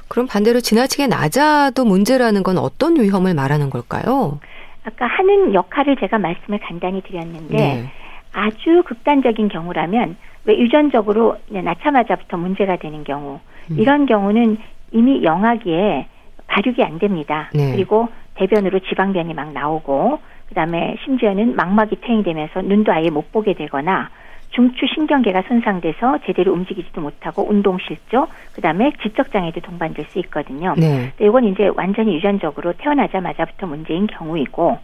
[0.07, 4.39] 그럼 반대로 지나치게 낮아도 문제라는 건 어떤 위험을 말하는 걸까요?
[4.84, 7.91] 아까 하는 역할을 제가 말씀을 간단히 드렸는데 네.
[8.34, 13.77] 아주 극단적인 경우라면 왜 유전적으로 낳자마자부터 문제가 되는 경우 음.
[13.80, 14.58] 이런 경우는
[14.91, 16.08] 이미 영아기에
[16.47, 17.49] 발육이 안 됩니다.
[17.54, 17.71] 네.
[17.73, 24.10] 그리고 대변으로 지방변이 막 나오고 그다음에 심지어는 망막이 퇴행되면서 눈도 아예 못 보게 되거나
[24.49, 30.73] 중추 신경계가 손상돼서 제대로 움직이지도 못하고 운동 실조, 그다음에 지적 장애도 동반될 수 있거든요.
[30.77, 31.13] 네.
[31.21, 34.77] 이건 이제 완전히 유전적으로 태어나자마자부터 문제인 경우이고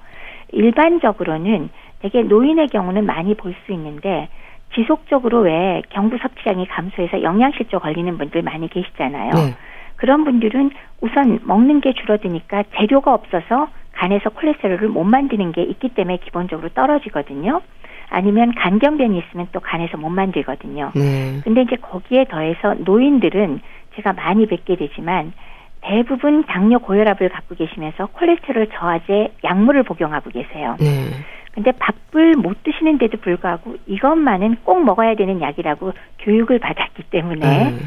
[0.54, 4.30] 일반적으로는 되게 노인의 경우는 많이 볼 수 있는데
[4.76, 9.32] 지속적으로 왜 경부 섭취량이 감소해서 영양실조 걸리는 분들 많이 계시잖아요.
[9.34, 9.56] 네.
[9.96, 16.18] 그런 분들은 우선 먹는 게 줄어드니까 재료가 없어서 간에서 콜레스테롤을 못 만드는 게 있기 때문에
[16.18, 17.62] 기본적으로 떨어지거든요.
[18.10, 20.92] 아니면 간경변이 있으면 또 간에서 못 만들거든요.
[20.96, 21.42] 네.
[21.44, 23.60] 근데 이제 거기에 더해서 노인들은
[23.96, 25.34] 제가 많이 뵙게 되지만
[25.82, 30.76] 대부분 당뇨 고혈압을 갖고 계시면서 콜레스테롤 저하제 약물을 복용하고 계세요.
[30.80, 31.10] 네.
[31.58, 37.78] 근데 밥을 못 드시는데도 불구하고 이것만은 꼭 먹어야 되는 약이라고 교육을 받았기 때문에 네.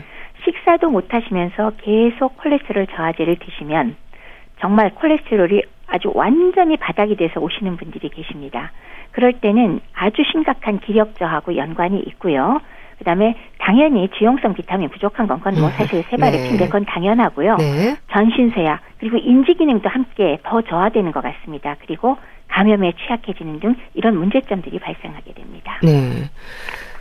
[0.44, 3.94] 식사도 못 하시면서 계속 콜레스테롤 저하제를 드시면
[4.58, 8.72] 정말 콜레스테롤이 아주 완전히 바닥이 돼서 오시는 분들이 계십니다.
[9.12, 12.60] 그럴 때는 아주 심각한 기력 저하고 연관이 있고요.
[12.98, 15.76] 그다음에 당연히 지용성 비타민 부족한 건 그건 뭐 네.
[15.76, 16.48] 사실 세발의 네.
[16.48, 17.56] 핀데 그건 당연하고요.
[17.58, 17.96] 네.
[18.10, 21.76] 전신쇠약 그리고 인지 기능도 함께 더 저하되는 것 같습니다.
[21.86, 22.18] 그리고
[22.50, 25.78] 감염에 취약해지는 등 이런 문제점들이 발생하게 됩니다.
[25.82, 26.30] 네.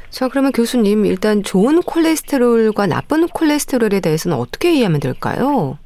[0.09, 5.77] 자, 그러면 교수님, 일단 좋은 콜레스테롤과 나쁜 콜레스테롤에 대해서는 어떻게 이해하면 될까요?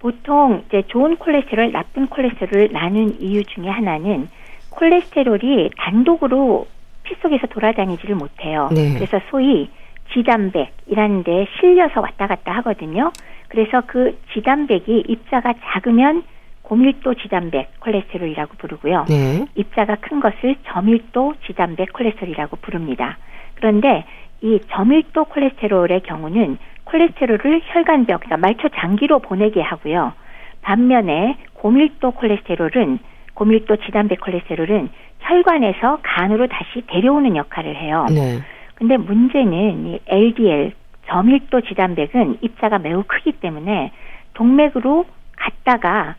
[0.00, 4.28] 보통 이제 좋은 콜레스테롤, 나쁜 콜레스테롤을 나눈 이유 중에 하나는
[4.70, 6.66] 콜레스테롤이 단독으로
[7.04, 8.70] 피 속에서 돌아다니지를 못해요.
[8.74, 8.94] 네.
[8.94, 9.70] 그래서 소위
[10.12, 13.12] 지단백이라는 데 실려서 왔다 갔다 하거든요.
[13.48, 16.24] 그래서 그 지단백이 입자가 작으면
[16.64, 19.04] 고밀도 지단백 콜레스테롤이라고 부르고요.
[19.08, 19.46] 네.
[19.54, 23.18] 입자가 큰 것을 저밀도 지단백 콜레스테롤이라고 부릅니다.
[23.54, 24.04] 그런데
[24.40, 30.12] 이 저밀도 콜레스테롤의 경우는 콜레스테롤을 혈관벽, 그러니까 말초 장기로 보내게 하고요.
[30.62, 32.98] 반면에 고밀도 콜레스테롤은
[33.34, 34.88] 고밀도 지단백 콜레스테롤은
[35.20, 38.06] 혈관에서 간으로 다시 데려오는 역할을 해요.
[38.10, 38.38] 네.
[38.74, 40.72] 근데 문제는 이 LDL
[41.06, 43.92] 저밀도 지단백은 입자가 매우 크기 때문에
[44.32, 45.04] 동맥으로
[45.36, 46.16] 갔다가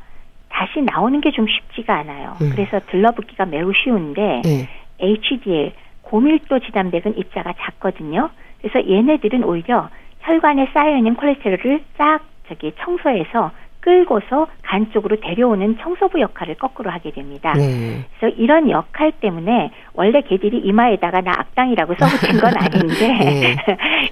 [0.56, 2.38] 다시 나오는 게 좀 쉽지가 않아요.
[2.42, 2.50] 음.
[2.56, 4.70] 그래서 들러붙기가 매우 쉬운데 네.
[5.00, 8.30] HDL 고밀도 지단백은 입자가 작거든요.
[8.62, 9.90] 그래서 얘네들은 오히려
[10.22, 17.12] 혈관에 쌓여 있는 콜레스테롤을 싹 저기 청소해서 끌고서 간 쪽으로 데려오는 청소부 역할을 거꾸로 하게
[17.12, 17.54] 됩니다.
[17.54, 18.06] 네.
[18.18, 23.56] 그래서 이런 역할 때문에 원래 개들이 이마에다가 나 악당이라고 써붙인 건 아닌데 네.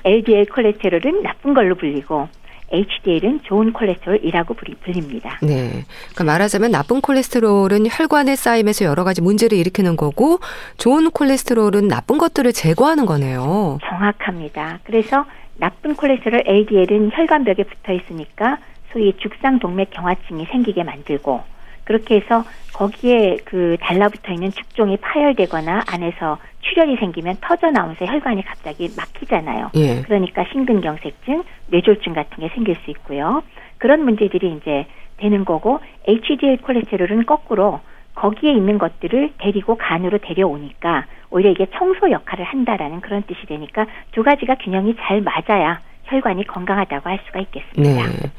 [0.03, 2.27] LDL 콜레스테롤은 나쁜 걸로 불리고
[2.73, 5.37] HDL은 좋은 콜레스테롤이라고 불립니다.
[5.41, 5.85] 네.
[6.13, 10.39] 그러니까 말하자면 나쁜 콜레스테롤은 혈관에 쌓이면서 여러 가지 문제를 일으키는 거고
[10.77, 13.77] 좋은 콜레스테롤은 나쁜 것들을 제거하는 거네요.
[13.87, 14.79] 정확합니다.
[14.83, 15.25] 그래서
[15.57, 18.57] 나쁜 콜레스테롤 LDL은 혈관벽에 붙어 있으니까
[18.91, 21.52] 소위 죽상 동맥 경화증이 생기게 만들고
[21.83, 22.43] 그렇게 해서
[22.73, 29.71] 거기에 그 달라붙어 있는 죽종이 파열되거나 안에서 출혈이 생기면 터져 나오면서 혈관이 갑자기 막히잖아요.
[29.75, 30.01] 예.
[30.01, 33.43] 그러니까 심근경색증, 뇌졸중 같은 게 생길 수 있고요.
[33.77, 34.85] 그런 문제들이 이제
[35.17, 37.81] 되는 거고 HDL 콜레스테롤은 거꾸로
[38.15, 44.23] 거기에 있는 것들을 데리고 간으로 데려오니까 오히려 이게 청소 역할을 한다라는 그런 뜻이 되니까 두
[44.23, 48.07] 가지가 균형이 잘 맞아야 혈관이 건강하다고 할 수가 있겠습니다.
[48.07, 48.31] 네.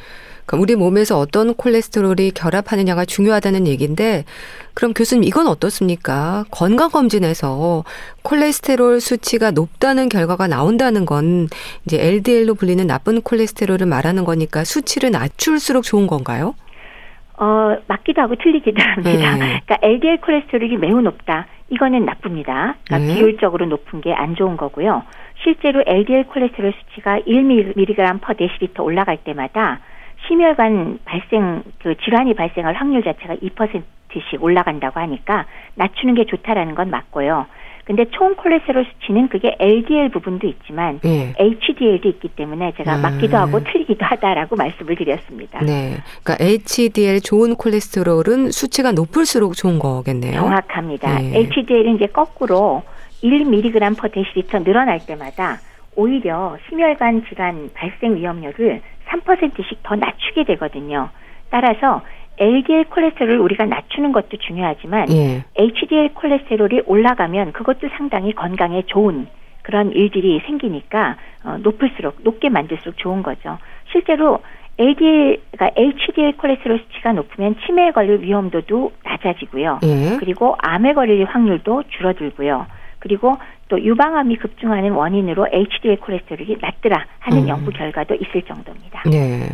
[0.46, 4.24] 그러니까 우리 몸에서 어떤 콜레스테롤이 결합하느냐가 중요하다는 얘기인데
[4.74, 6.44] 그럼 교수님 이건 어떻습니까?
[6.50, 7.84] 건강검진에서
[8.22, 11.48] 콜레스테롤 수치가 높다는 결과가 나온다는 건
[11.86, 16.54] 이제 LDL로 불리는 나쁜 콜레스테롤을 말하는 거니까 수치를 낮출수록 좋은 건가요?
[17.36, 19.36] 어, 맞기도 하고 틀리기도 합니다.
[19.36, 19.60] 네.
[19.66, 21.46] 그러니까 LDL 콜레스테롤이 매우 높다.
[21.70, 22.76] 이거는 나쁩니다.
[22.86, 23.14] 그러니까 네.
[23.18, 25.02] 비율적으로 높은 게 안 좋은 거고요.
[25.42, 29.80] 실제로 LDL 콜레스테롤 수치가 1mg per 데시리터 올라갈 때마다
[30.26, 37.46] 심혈관 발생 그 질환이 발생할 확률 자체가 2%씩 올라간다고 하니까 낮추는 게 좋다라는 건 맞고요.
[37.84, 41.34] 근데 총 콜레스테롤 수치는 그게 LDL 부분도 있지만 네.
[41.36, 43.02] HDL도 있기 때문에 제가 음.
[43.02, 45.60] 맞기도 하고 틀리기도 하다라고 말씀을 드렸습니다.
[45.60, 45.98] 네.
[46.22, 50.40] 그러니까 HDL 좋은 콜레스테롤은 수치가 높을수록 좋은 거겠네요.
[50.40, 51.20] 정확합니다.
[51.20, 51.38] 네.
[51.40, 52.82] HDL은 이제 거꾸로
[53.22, 55.58] 1mg per 데시리터 늘어날 때마다
[55.96, 58.80] 오히려 심혈관 질환 발생 위험률을
[59.14, 61.10] 3%씩 더 낮추게 되거든요.
[61.50, 62.02] 따라서
[62.38, 65.44] LDL 콜레스테롤을 우리가 낮추는 것도 중요하지만 예.
[65.56, 69.28] HDL 콜레스테롤이 올라가면 그것도 상당히 건강에 좋은
[69.62, 73.58] 그런 일들이 생기니까 어, 높을수록 높게 만들수록 좋은 거죠.
[73.92, 74.40] 실제로
[74.78, 79.78] LDL, 그러니까 HDL 콜레스테롤 수치가 높으면 치매에 걸릴 위험도도 낮아지고요.
[79.84, 80.16] 예.
[80.18, 82.66] 그리고 암에 걸릴 확률도 줄어들고요.
[83.04, 83.36] 그리고
[83.68, 87.48] 또 유방암이 급증하는 원인으로 HDL 콜레스테롤이 낮더라 하는 음.
[87.48, 89.02] 연구 결과도 있을 정도입니다.
[89.10, 89.46] 네.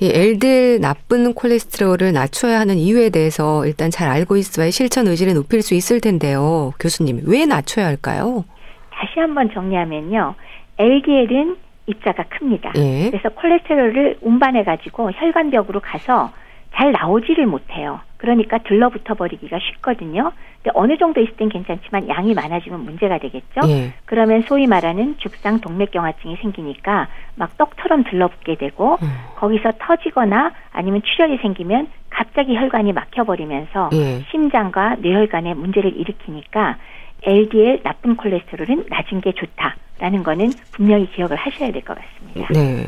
[0.00, 5.62] 이 LDL 나쁜 콜레스테롤을 낮춰야 하는 이유에 대해서 일단 잘 알고 있어야 실천 의지를 높일
[5.62, 6.72] 수 있을 텐데요.
[6.78, 8.44] 교수님, 왜 낮춰야 할까요?
[8.90, 10.34] 다시 한번 정리하면요.
[10.78, 12.72] LDL은 입자가 큽니다.
[12.76, 13.10] 예.
[13.10, 16.30] 그래서 콜레스테롤을 운반해 가지고 혈관벽으로 가서
[16.78, 18.00] 잘 나오지를 못해요.
[18.18, 20.32] 그러니까 들러붙어 버리기가 쉽거든요.
[20.62, 23.60] 근데 어느 정도 있을 땐 괜찮지만 양이 많아지면 문제가 되겠죠.
[23.68, 23.92] 예.
[24.06, 29.08] 그러면 소위 말하는 죽상 동맥경화증이 생기니까 막 떡처럼 들러붙게 되고 음.
[29.36, 34.20] 거기서 터지거나 아니면 출혈이 생기면 갑자기 혈관이 막혀버리면서 예.
[34.30, 36.76] 심장과 뇌혈관에 문제를 일으키니까
[37.24, 42.52] LDL 나쁜 콜레스테롤은 낮은 게 좋다라는 거는 분명히 기억을 하셔야 될 것 같습니다.
[42.52, 42.86] 네.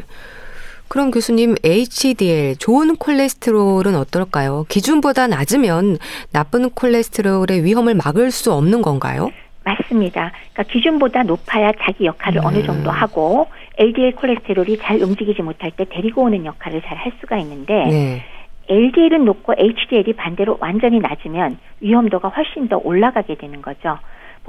[0.90, 4.66] 그럼 교수님 HDL 좋은 콜레스테롤은 어떨까요?
[4.68, 5.98] 기준보다 낮으면
[6.33, 9.31] 나쁜 콜레스테롤의 위험을 막을 수 없는 건가요?
[9.62, 10.33] 맞습니다.
[10.53, 12.44] 그러니까 기준보다 높아야 자기 역할을 음.
[12.44, 13.46] 어느 정도 하고
[13.79, 18.22] LDL 콜레스테롤이 잘 움직이지 못할 때 데리고 오는 역할을 잘 할 수가 있는데 네.
[18.68, 23.96] LDL은 높고 HDL이 반대로 완전히 낮으면 위험도가 훨씬 더 올라가게 되는 거죠.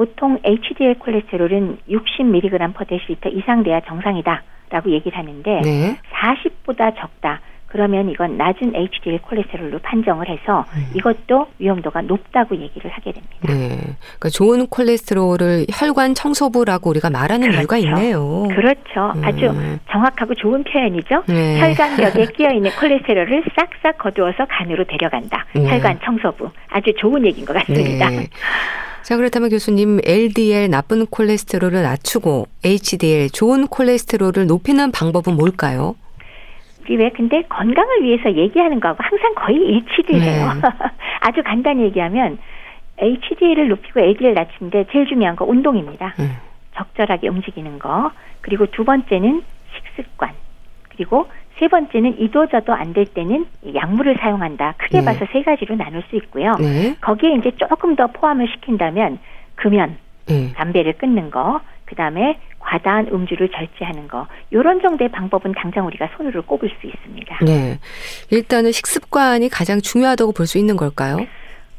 [0.02, 4.42] 보통 HDL 콜레스테롤은 60mg per 데시리터 이상 돼야 정상이다.
[4.72, 5.98] 라고 얘기를 하는데 네.
[6.12, 7.40] 40보다 적다.
[7.68, 10.88] 그러면 이건 낮은 HDL 콜레스테롤로 판정을 해서 음.
[10.96, 13.36] 이것도 위험도가 높다고 얘기를 하게 됩니다.
[13.48, 13.96] 네.
[14.00, 17.60] 그러니까 좋은 콜레스테롤을 혈관 청소부라고 우리가 말하는 그렇죠.
[17.60, 18.48] 이유가 있네요.
[18.50, 19.14] 그렇죠.
[19.16, 19.24] 음.
[19.24, 19.54] 아주
[19.92, 21.24] 정확하고 좋은 표현이죠.
[21.28, 21.62] 네.
[21.62, 25.46] 혈관벽에 끼어 있는 콜레스테롤을 싹싹 거두어서 간으로 데려간다.
[25.54, 25.70] 네.
[25.70, 26.50] 혈관 청소부.
[26.70, 28.10] 아주 좋은 얘기인 것 같습니다.
[28.10, 28.28] 네.
[29.04, 35.96] 자, 그렇다면 교수님, LDL 나쁜 콜레스테롤을 낮추고 HDL 좋은 콜레스테롤을 높이는 방법은 뭘까요?
[36.90, 40.20] 왜 근데 건강을 위해서 얘기하는 거하고 항상 거의 일치돼요.
[40.20, 40.62] 네.
[41.22, 42.38] 아주 간단히 얘기하면
[42.98, 46.14] HDL을 높이고 LDL 낮추는데 제일 중요한 거 운동입니다.
[46.18, 46.26] 네.
[46.76, 48.12] 적절하게 움직이는 거.
[48.42, 49.44] 그리고 두 번째는
[49.76, 50.34] 식습관.
[50.90, 51.28] 그리고
[51.62, 53.46] 세 번째는 이도저도 안 될 때는
[53.76, 54.74] 약물을 사용한다.
[54.80, 55.06] 크게 네.
[55.06, 56.54] 봐서 세 가지로 나눌 수 있고요.
[56.60, 56.96] 네.
[57.00, 59.20] 거기에 이제 조금 더 포함을 시킨다면
[59.56, 59.96] 금연,
[60.26, 60.52] 네.
[60.54, 66.42] 담배를 끊는 거, 그 다음에 과다한 음주를 절제하는 거, 이런 정도의 방법은 당장 우리가 손으로
[66.42, 67.38] 꼽을 수 있습니다.
[67.46, 67.78] 네.
[68.32, 71.18] 일단은 식습관이 가장 중요하다고 볼 수 있는 걸까요?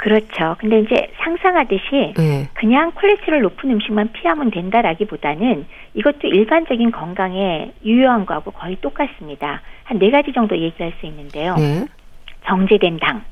[0.02, 0.56] 그렇죠.
[0.58, 2.48] 근데 이제 상상하듯이 네.
[2.54, 9.62] 그냥 콜레스테롤 높은 음식만 피하면 된다라기보다는 이것도 일반적인 건강에 유효한 거하고 거의 똑같습니다.
[9.84, 11.54] 한 네 가지 정도 얘기할 수 있는데요.
[11.54, 11.86] 네.
[12.46, 13.22] 정제된 당,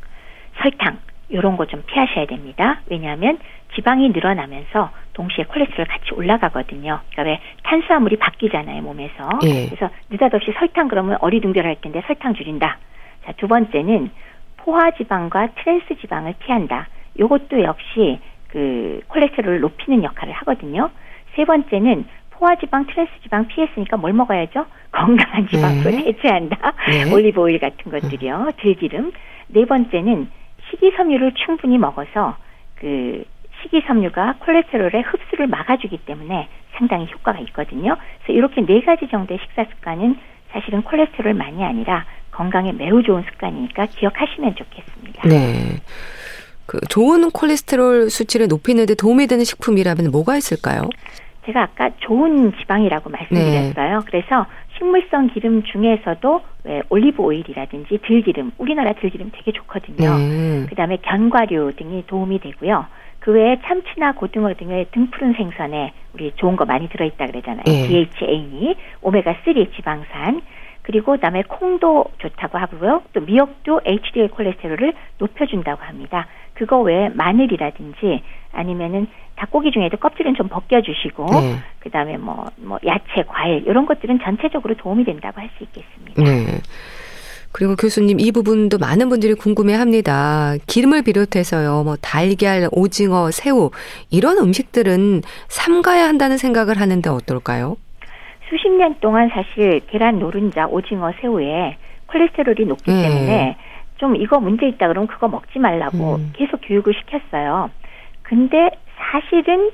[0.63, 0.99] 설탕
[1.29, 2.81] 이런 거 좀 피하셔야 됩니다.
[2.87, 3.39] 왜냐하면
[3.75, 7.01] 지방이 늘어나면서 동시에 콜레스테롤 같이 올라가거든요.
[7.11, 9.29] 그러니까 왜 탄수화물이 바뀌잖아요 몸에서.
[9.43, 9.67] 네.
[9.67, 12.79] 그래서 느닷없이 설탕 그러면 어리둥절할 텐데 설탕 줄인다.
[13.27, 14.11] 자 두 번째는
[14.65, 16.89] 포화지방과 트랜스 지방을 피한다.
[17.19, 20.91] 이것도 역시 그 콜레스테롤을 높이는 역할을 하거든요.
[21.35, 24.67] 세 번째는 포화지방, 트랜스지방 피했으니까 뭘 먹어야죠?
[24.93, 25.99] 건강한 지방을 네.
[26.07, 26.73] 대체한다.
[26.89, 27.11] 네.
[27.13, 28.51] 올리브 오일 같은 것들이요.
[28.59, 29.13] 들기름.
[29.49, 30.29] 네 번째는
[30.71, 32.37] 식이섬유를 충분히 먹어서
[32.77, 33.25] 그
[33.63, 37.97] 식이섬유가 콜레스테롤의 흡수를 막아주기 때문에 상당히 효과가 있거든요.
[38.23, 40.17] 그래서 이렇게 네 가지 정도의 식사 습관은
[40.53, 45.29] 사실은 콜레스테롤만이 아니라 건강에 매우 좋은 습관이니까 기억하시면 좋겠습니다.
[45.29, 45.81] 네.
[46.67, 50.89] 그 좋은 콜레스테롤 수치를 높이는 데 도움이 되는 식품이라면 뭐가 있을까요?
[51.47, 53.99] 제가 아까 좋은 지방이라고 말씀드렸어요.
[53.99, 54.05] 네.
[54.07, 60.17] 그래서 식물성 기름 중에서도 왜 올리브 오일이라든지 들기름, 우리나라 들기름 되게 좋거든요.
[60.17, 60.67] 네.
[60.69, 62.87] 그다음에 견과류 등이 도움이 되고요.
[63.19, 67.65] 그 외에 참치나 고등어 등의 등푸른 생선에 우리 좋은 거 많이 들어있다 그러잖아요.
[67.67, 67.87] 네.
[67.89, 70.41] DHA, 오메가 3 지방산,
[70.91, 73.03] 그리고 그다음에 콩도 좋다고 하고요.
[73.13, 76.27] 또 미역도 HDL 콜레스테롤을 높여준다고 합니다.
[76.55, 81.59] 그거 외에 마늘이라든지 아니면은 닭고기 중에도 껍질은 좀 벗겨주시고 네.
[81.79, 86.23] 그다음에 뭐, 뭐 야채, 과일 이런 것들은 전체적으로 도움이 된다고 할 수 있겠습니다.
[86.23, 86.61] 네.
[87.53, 90.55] 그리고 교수님 이 부분도 많은 분들이 궁금해합니다.
[90.67, 93.71] 기름을 비롯해서요, 뭐 달걀, 오징어, 새우
[94.11, 97.77] 이런 음식들은 삼가야 한다는 생각을 하는데 어떨까요?
[98.51, 101.77] 수십 년 동안 사실 계란, 노른자, 오징어, 새우에
[102.07, 103.03] 콜레스테롤이 높기 네.
[103.03, 103.57] 때문에
[103.97, 106.33] 좀 이거 문제 있다 그러면 그거 먹지 말라고 음.
[106.35, 107.71] 계속 교육을 시켰어요.
[108.23, 109.71] 근데 사실은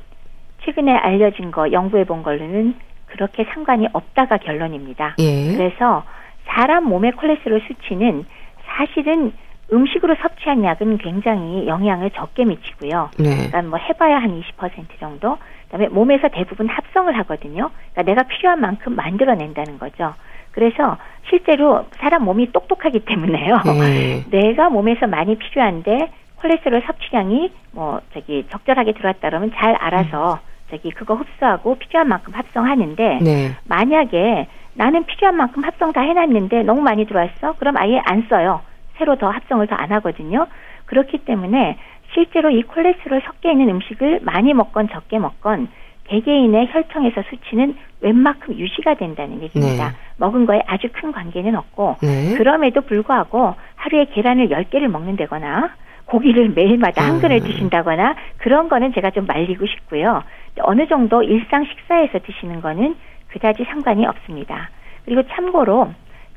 [0.65, 2.75] 최근에 알려진 거 연구해 본 걸로는
[3.07, 5.15] 그렇게 상관이 없다가 결론입니다.
[5.19, 5.57] 예.
[5.57, 6.05] 그래서
[6.45, 8.25] 사람 몸의 콜레스테롤 수치는
[8.67, 9.33] 사실은
[9.73, 13.11] 음식으로 섭취한 약은 굉장히 영향을 적게 미치고요.
[13.19, 13.49] 네.
[13.49, 15.39] 그러니까 뭐 해봐야 한 20% 정도.
[15.67, 17.71] 그다음에 몸에서 대부분 합성을 하거든요.
[17.93, 20.15] 그러니까 내가 필요한 만큼 만들어낸다는 거죠.
[20.53, 20.97] 그래서
[21.29, 23.59] 실제로 사람 몸이 똑똑하기 때문에요.
[23.79, 24.25] 네.
[24.31, 30.39] 내가 몸에서 많이 필요한데 콜레스테롤 섭취량이 뭐 저기 적절하게 들어왔다 그러면 잘 알아서 음.
[30.71, 33.57] 저기 그거 흡수하고 필요한 만큼 합성하는데 네.
[33.65, 37.55] 만약에 나는 필요한 만큼 합성 다 해놨는데 너무 많이 들어왔어?
[37.59, 38.61] 그럼 아예 안 써요.
[38.99, 40.47] 새로 더 합성을 더 안 하거든요.
[40.87, 41.77] 그렇기 때문에
[42.17, 45.69] 실제로 이 콜레스테롤 섞여 있는 음식을 많이 먹건 적게 먹건
[46.05, 49.89] 개개인의 혈청에서 수치는 웬만큼 유지가 된다는 얘기입니다.
[49.91, 49.97] 네.
[50.17, 52.35] 먹은 거에 아주 큰 관계는 없고 네.
[52.39, 55.71] 그럼에도 불구하고 하루에 계란을 10개를 먹는다거나
[56.07, 57.47] 고기를 매일마다 한 그릇 음.
[57.47, 60.23] 드신다거나 그런 거는 제가 좀 말리고 싶고요.
[60.61, 62.97] 어느 정도 일상 식사에서 드시는 거는
[63.29, 64.71] 그다지 상관이 없습니다.
[65.05, 65.93] 그리고 참고로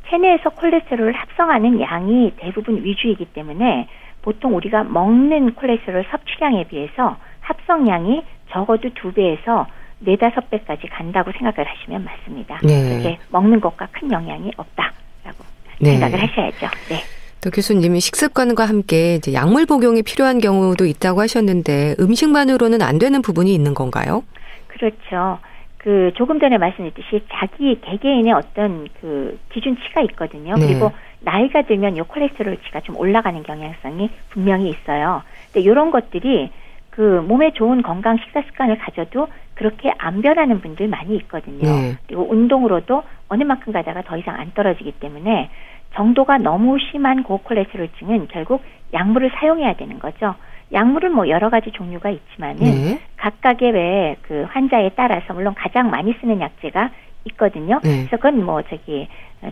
[0.10, 3.88] 체내에서 콜레스테롤을 합성하는 양이 대부분 위주이기 때문에
[4.22, 9.68] 보통 우리가 먹는 콜레스테롤 섭취량에 비해서 합성량이 적어도 두 배에서
[10.00, 12.60] 네다섯 배까지 간다고 생각을 하시면 맞습니다.
[12.64, 12.96] 네.
[12.98, 15.44] 그게 먹는 것과 큰 영향이 없다라고
[15.80, 15.92] 네.
[15.92, 16.68] 생각을 하셔야죠.
[16.90, 17.02] 네.
[17.42, 23.54] 또 교수님이 식습관과 함께 이제 약물 복용이 필요한 경우도 있다고 하셨는데 음식만으로는 안 되는 부분이
[23.54, 24.24] 있는 건가요?
[24.68, 25.40] 그렇죠.
[25.80, 30.56] 그 조금 전에 말씀드렸듯이 자기 개개인의 어떤 그 기준치가 있거든요.
[30.56, 30.68] 네.
[30.68, 35.24] 그리고 나이가 들면 요 콜레스테롤치가 좀 올라가는 경향성이 분명히 있어요.
[35.46, 36.52] 근데 이런 것들이
[36.90, 41.64] 그 몸에 좋은 건강 식사 습관을 가져도 그렇게 안 변하는 분들 많이 있거든요.
[41.64, 41.98] 네.
[42.08, 45.50] 그리고 운동으로도 어느 만큼 가다가 더 이상 안 떨어지기 때문에
[45.96, 48.62] 정도가 너무 심한 고콜레스테롤증은 결국
[48.94, 50.36] 약물을 사용해야 되는 거죠.
[50.72, 53.02] 약물은 뭐 여러 가지 종류가 있지만은 네.
[53.18, 56.92] 각각의 왜 그 환자에 따라서 물론 가장 많이 쓰는 약제가
[57.26, 57.80] 있거든요.
[57.84, 58.06] 네.
[58.06, 59.08] 그래서 그건 뭐 저기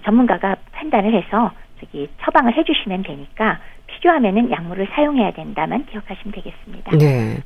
[0.06, 6.98] 전문가가 판단을 해서 저기 처방을 해주시면 되니까 필요하면은 약물을 사용해야 된다만 기억하시면 되겠습니다.
[6.98, 7.38] 네.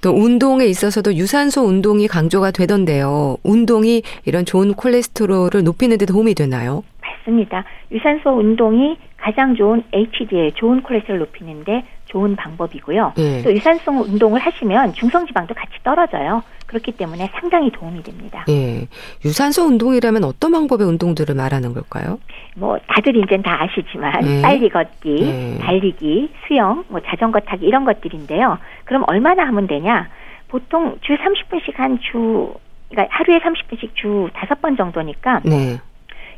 [0.00, 3.36] 또 운동에 있어서도 유산소 운동이 강조가 되던데요.
[3.42, 6.84] 운동이 이런 좋은 콜레스테롤을 높이는 데 도움이 되나요?
[7.26, 7.64] 맞습니다.
[7.90, 13.14] 유산소 운동이 가장 좋은 HDL, 좋은 콜레스테롤 높이는데 좋은 방법이고요.
[13.16, 13.42] 네.
[13.42, 16.42] 또 유산소 운동을 하시면 중성지방도 같이 떨어져요.
[16.66, 18.44] 그렇기 때문에 상당히 도움이 됩니다.
[18.48, 18.88] 예.
[19.24, 22.18] 유산소 운동이라면 어떤 방법의 운동들을 말하는 걸까요?
[22.56, 24.42] 뭐 다들 이제 다 아시지만 예.
[24.42, 25.58] 빨리 걷기, 예.
[25.60, 28.58] 달리기, 수영, 뭐 자전거 타기 이런 것들인데요.
[28.84, 30.08] 그럼 얼마나 하면 되냐?
[30.48, 32.54] 보통 주 30분씩 한 주,
[32.88, 35.78] 그러니까 하루에 30분씩 주 5번 정도니까 네.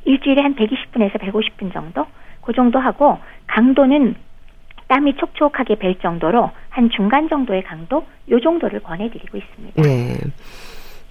[0.05, 2.07] 일주일에 한 120분에서 150분 정도?
[2.42, 4.14] 그 정도 하고 강도는
[4.88, 9.82] 땀이 촉촉하게 벨 정도로 한 중간 정도의 강도 요 정도를 권해드리고 있습니다.
[9.82, 10.16] 네.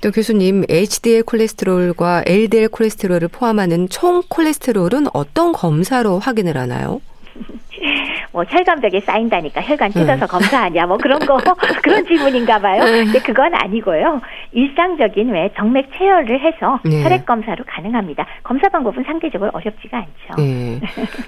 [0.01, 7.01] 또 교수님 HDL 콜레스테롤과 LDL 콜레스테롤을 포함하는 총 콜레스테롤은 어떤 검사로 확인을 하나요?
[8.37, 10.27] 뭐 혈관벽에 쌓인다니까 혈관 뜯어서 음.
[10.27, 11.37] 검사하냐 뭐 그런 거
[11.81, 12.83] 그런 질문인가 봐요.
[12.83, 13.05] 음.
[13.05, 14.21] 근데 그건 아니고요.
[14.51, 17.03] 일상적인 왜 정맥 체열을 해서 네.
[17.03, 18.27] 혈액 검사로 가능합니다.
[18.43, 20.35] 검사 방법은 상대적으로 어렵지가 않죠.
[20.37, 20.79] 네.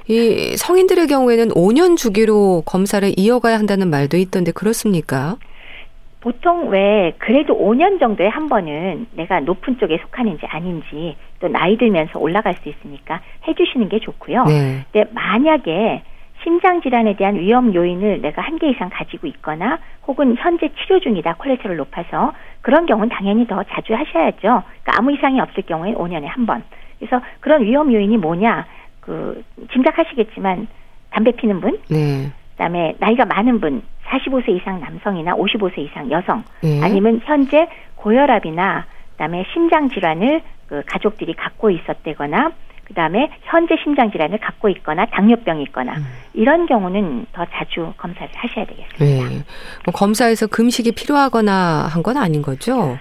[0.08, 5.38] 이 성인들의 경우에는 5년 주기로 검사를 이어가야 한다는 말도 있던데 그렇습니까?
[6.22, 12.20] 보통 왜 그래도 5년 정도에 한 번은 내가 높은 쪽에 속하는지 아닌지 또 나이 들면서
[12.20, 14.44] 올라갈 수 있으니까 해주시는 게 좋고요.
[14.44, 14.86] 네.
[14.92, 16.04] 근데 만약에
[16.44, 21.36] 심장 질환에 대한 위험 요인을 내가 한 개 이상 가지고 있거나 혹은 현재 치료 중이다
[21.36, 24.38] 콜레스테롤 높아서 그런 경우는 당연히 더 자주 하셔야죠.
[24.40, 26.64] 그러니까 아무 이상이 없을 경우에 5년에 한 번.
[26.98, 28.66] 그래서 그런 위험 요인이 뭐냐?
[29.00, 30.68] 그 짐작하시겠지만
[31.12, 32.32] 담배 피는 분, 네.
[32.52, 36.82] 그다음에 나이가 많은 분, 45세 이상 남성이나 55세 이상 여성 예.
[36.84, 42.52] 아니면 현재 고혈압이나 그다음에 심장 질환을 그 가족들이 갖고 있었대거나
[42.90, 46.06] 그다음에 현재 심장 질환을 갖고 있거나 당뇨병이 있거나 음.
[46.34, 49.30] 이런 경우는 더 자주 검사를 하셔야 되겠습니다.
[49.30, 49.44] 네.
[49.86, 52.98] 뭐 검사에서 금식이 필요하거나 한 건 아닌 거죠?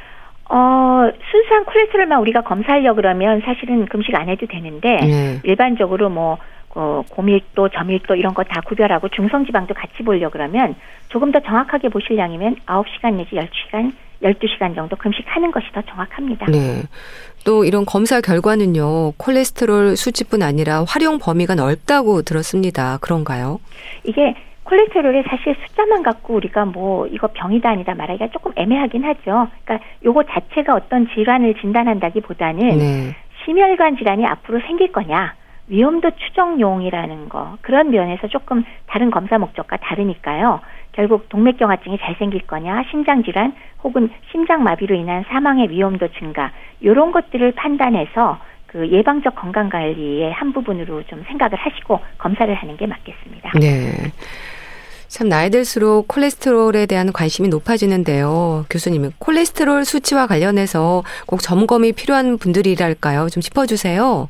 [0.50, 5.40] 어, 순수한 콜레스테롤만 우리가 검사하려 그러면 사실은 금식 안 해도 되는데 네.
[5.44, 6.38] 일반적으로 뭐
[6.74, 10.74] 어, 고밀도, 저밀도 이런 거 다 구별하고 중성지방도 같이 보려 그러면
[11.08, 16.46] 조금 더 정확하게 보실량이면 9시간 내지 10시간 12시간 정도 금식하는 것이 더 정확합니다.
[16.46, 16.82] 네.
[17.44, 22.98] 또 이런 검사 결과는요, 콜레스테롤 수치뿐 아니라 활용 범위가 넓다고 들었습니다.
[23.00, 23.60] 그런가요?
[24.04, 29.48] 이게 콜레스테롤이 사실 숫자만 갖고 우리가 뭐 이거 병이다 아니다 말하기가 조금 애매하긴 하죠.
[29.64, 33.16] 그러니까 요거 자체가 어떤 질환을 진단한다기보다는 네.
[33.44, 35.34] 심혈관 질환이 앞으로 생길 거냐,
[35.68, 40.60] 위험도 추정용이라는 거 그런 면에서 조금 다른 검사 목적과 다르니까요.
[40.98, 47.12] 결국 동맥경화증이 잘 생길 거냐, 심장 질환 혹은 심장 마비로 인한 사망의 위험도 증가 이런
[47.12, 53.52] 것들을 판단해서 그 예방적 건강 관리의 한 부분으로 좀 생각을 하시고 검사를 하는 게 맞겠습니다.
[53.60, 54.10] 네.
[55.06, 58.64] 참 나이 들수록 콜레스테롤에 대한 관심이 높아지는데요.
[58.68, 63.28] 교수님, 콜레스테롤 수치와 관련해서 꼭 점검이 필요한 분들이랄까요?
[63.28, 64.28] 좀 짚어주세요.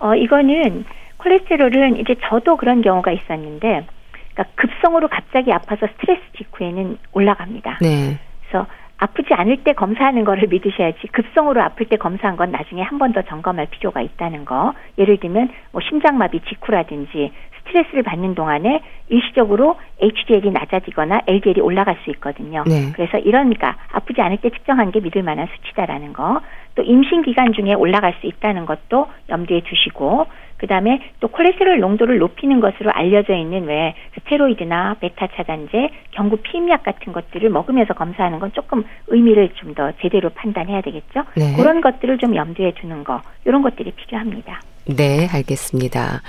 [0.00, 0.84] 어, 이거는
[1.16, 3.86] 콜레스테롤은 이제 저도 그런 경우가 있었는데
[4.34, 7.78] 그러니까 급성으로 갑자기 아파서 스트레스 직후에는 올라갑니다.
[7.80, 8.18] 네.
[8.48, 8.66] 그래서
[8.98, 13.22] 아프지 않을 때 검사하는 거를 믿으셔야지 급성으로 아플 때 검사한 건 나중에 한 번 더
[13.22, 14.74] 점검할 필요가 있다는 거.
[14.98, 17.32] 예를 들면 뭐 심장마비 직후라든지
[17.64, 22.64] 스트레스를 받는 동안에 일시적으로 HDL이 낮아지거나 LDL이 올라갈 수 있거든요.
[22.66, 22.92] 네.
[22.94, 26.40] 그래서 이러니까 아프지 않을 때 측정한 게 믿을 만한 수치다라는 거.
[26.74, 30.26] 또 임신 기간 중에 올라갈 수 있다는 것도 염두에 두시고
[30.58, 37.12] 그다음에 또 콜레스테롤 농도를 높이는 것으로 알려져 있는 왜 스테로이드나 베타 차단제, 경구 피임약 같은
[37.12, 41.24] 것들을 먹으면서 검사하는 건 조금 의미를 좀 더 제대로 판단해야 되겠죠.
[41.34, 41.54] 네.
[41.56, 44.60] 그런 것들을 좀 염두에 두는 거 이런 것들이 필요합니다.
[44.84, 46.20] 네, 알겠습니다.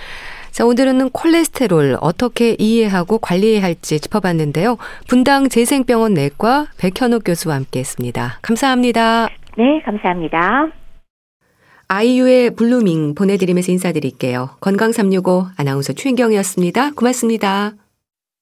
[0.51, 4.77] 자, 오늘은 콜레스테롤 어떻게 이해하고 관리해야 할지 짚어봤는데요.
[5.09, 8.39] 분당 재생병원 내과 백현욱 교수와 함께 했습니다.
[8.41, 9.29] 감사합니다.
[9.57, 10.71] 네, 감사합니다.
[11.87, 14.57] 아이유의 Blueming 보내드리면서 인사드릴게요.
[14.61, 16.91] 건강365 아나운서 최인경이었습니다.
[16.95, 17.73] 고맙습니다.